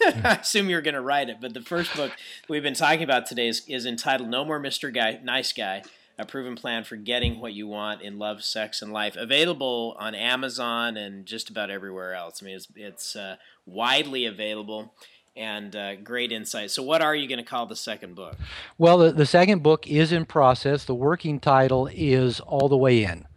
[0.02, 2.12] I assume you're going to write it, but the first book
[2.48, 4.92] we've been talking about today is, is entitled No More Mr.
[4.92, 5.82] Guy, Nice Guy
[6.18, 9.16] A Proven Plan for Getting What You Want in Love, Sex, and Life.
[9.16, 12.42] Available on Amazon and just about everywhere else.
[12.42, 14.92] I mean, it's, it's uh, widely available
[15.36, 16.70] and uh, great insight.
[16.70, 18.36] So, what are you going to call the second book?
[18.76, 20.84] Well, the, the second book is in process.
[20.84, 23.27] The working title is All the Way In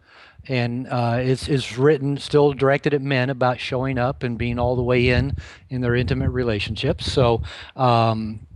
[0.48, 4.76] and uh, it's, it's written still directed at men about showing up and being all
[4.76, 5.36] the way in
[5.68, 7.10] in their intimate relationships.
[7.10, 7.42] So
[7.76, 8.46] um,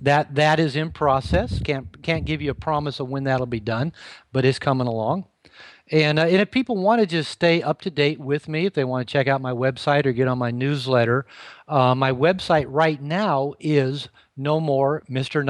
[0.00, 1.60] that that is in process.
[1.60, 3.92] Can't can't give you a promise of when that'll be done
[4.34, 5.24] but it's coming along.
[5.90, 8.74] And, uh, and if people want to just stay up to date with me, if
[8.74, 11.24] they want to check out my website or get on my newsletter,
[11.68, 15.44] uh, my website right now is no more Mr.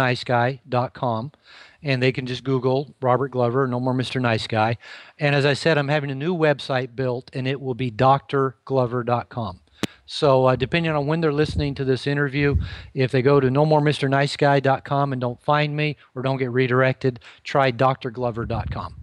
[1.85, 4.21] And they can just Google Robert Glover, No More Mr.
[4.21, 4.79] Nice Guy.
[5.19, 9.61] And as I said, I'm having a new website built, and it will be drglover.com.
[10.07, 12.57] So, uh, depending on when they're listening to this interview,
[12.93, 14.09] if they go to no more Mr.
[14.09, 18.97] Nice Guy.com and don't find me or don't get redirected, try drglover.com.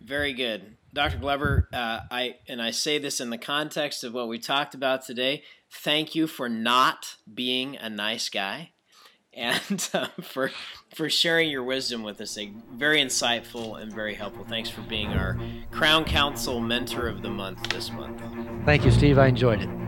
[0.00, 0.76] Very good.
[0.94, 1.18] Dr.
[1.18, 5.04] Glover, uh, I and I say this in the context of what we talked about
[5.04, 5.42] today.
[5.70, 8.70] Thank you for not being a nice guy
[9.36, 10.50] and uh, for
[10.94, 12.38] for sharing your wisdom with us.
[12.72, 14.44] Very insightful and very helpful.
[14.48, 15.38] Thanks for being our
[15.70, 18.20] Crown Council Mentor of the Month this month.
[18.64, 19.18] Thank you, Steve.
[19.18, 19.85] I enjoyed it.